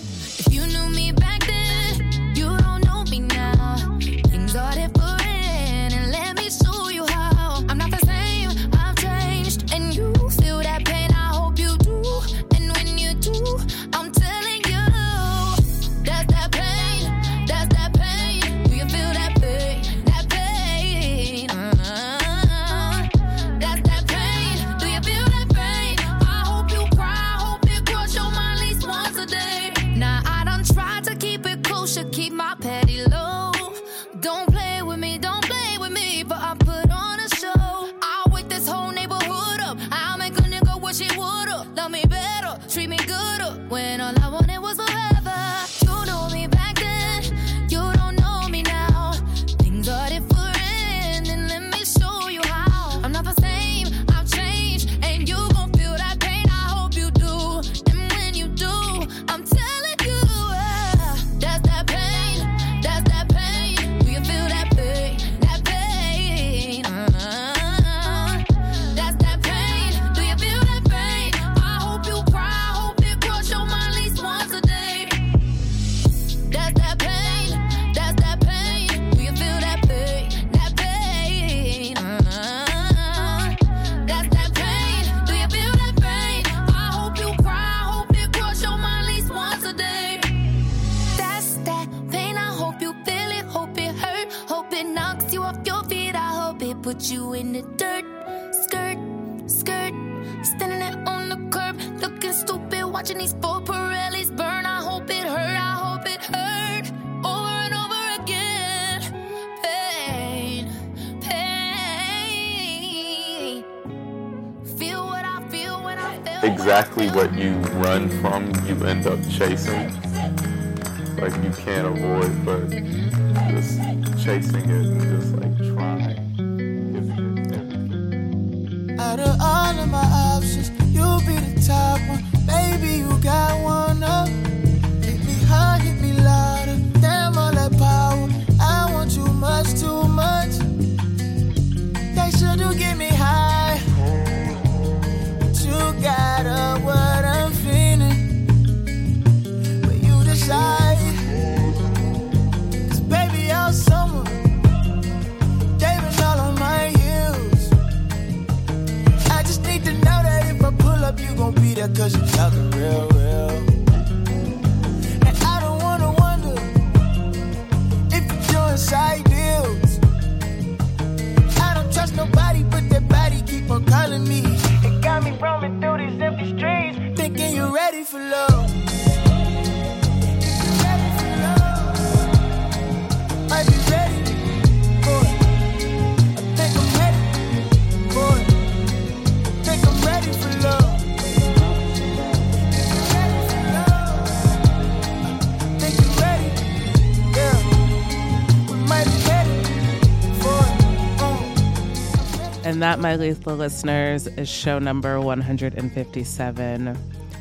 And 202.80 202.84
that, 202.86 203.00
my 203.00 203.18
lethal 203.18 203.58
listeners, 203.58 204.26
is 204.26 204.48
show 204.48 204.80
number 204.80 205.20
157. 205.20 206.98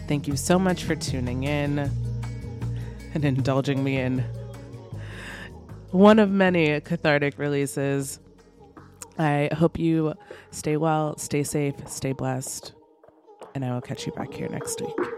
Thank 0.08 0.26
you 0.26 0.34
so 0.34 0.58
much 0.58 0.82
for 0.82 0.96
tuning 0.96 1.44
in 1.44 1.88
and 3.14 3.24
indulging 3.24 3.84
me 3.84 3.98
in 3.98 4.24
one 5.92 6.18
of 6.18 6.28
many 6.28 6.80
cathartic 6.80 7.38
releases. 7.38 8.18
I 9.16 9.48
hope 9.56 9.78
you 9.78 10.14
stay 10.50 10.76
well, 10.76 11.16
stay 11.18 11.44
safe, 11.44 11.76
stay 11.86 12.10
blessed, 12.10 12.72
and 13.54 13.64
I 13.64 13.72
will 13.72 13.80
catch 13.80 14.06
you 14.06 14.12
back 14.14 14.32
here 14.32 14.48
next 14.48 14.80
week. 14.80 15.17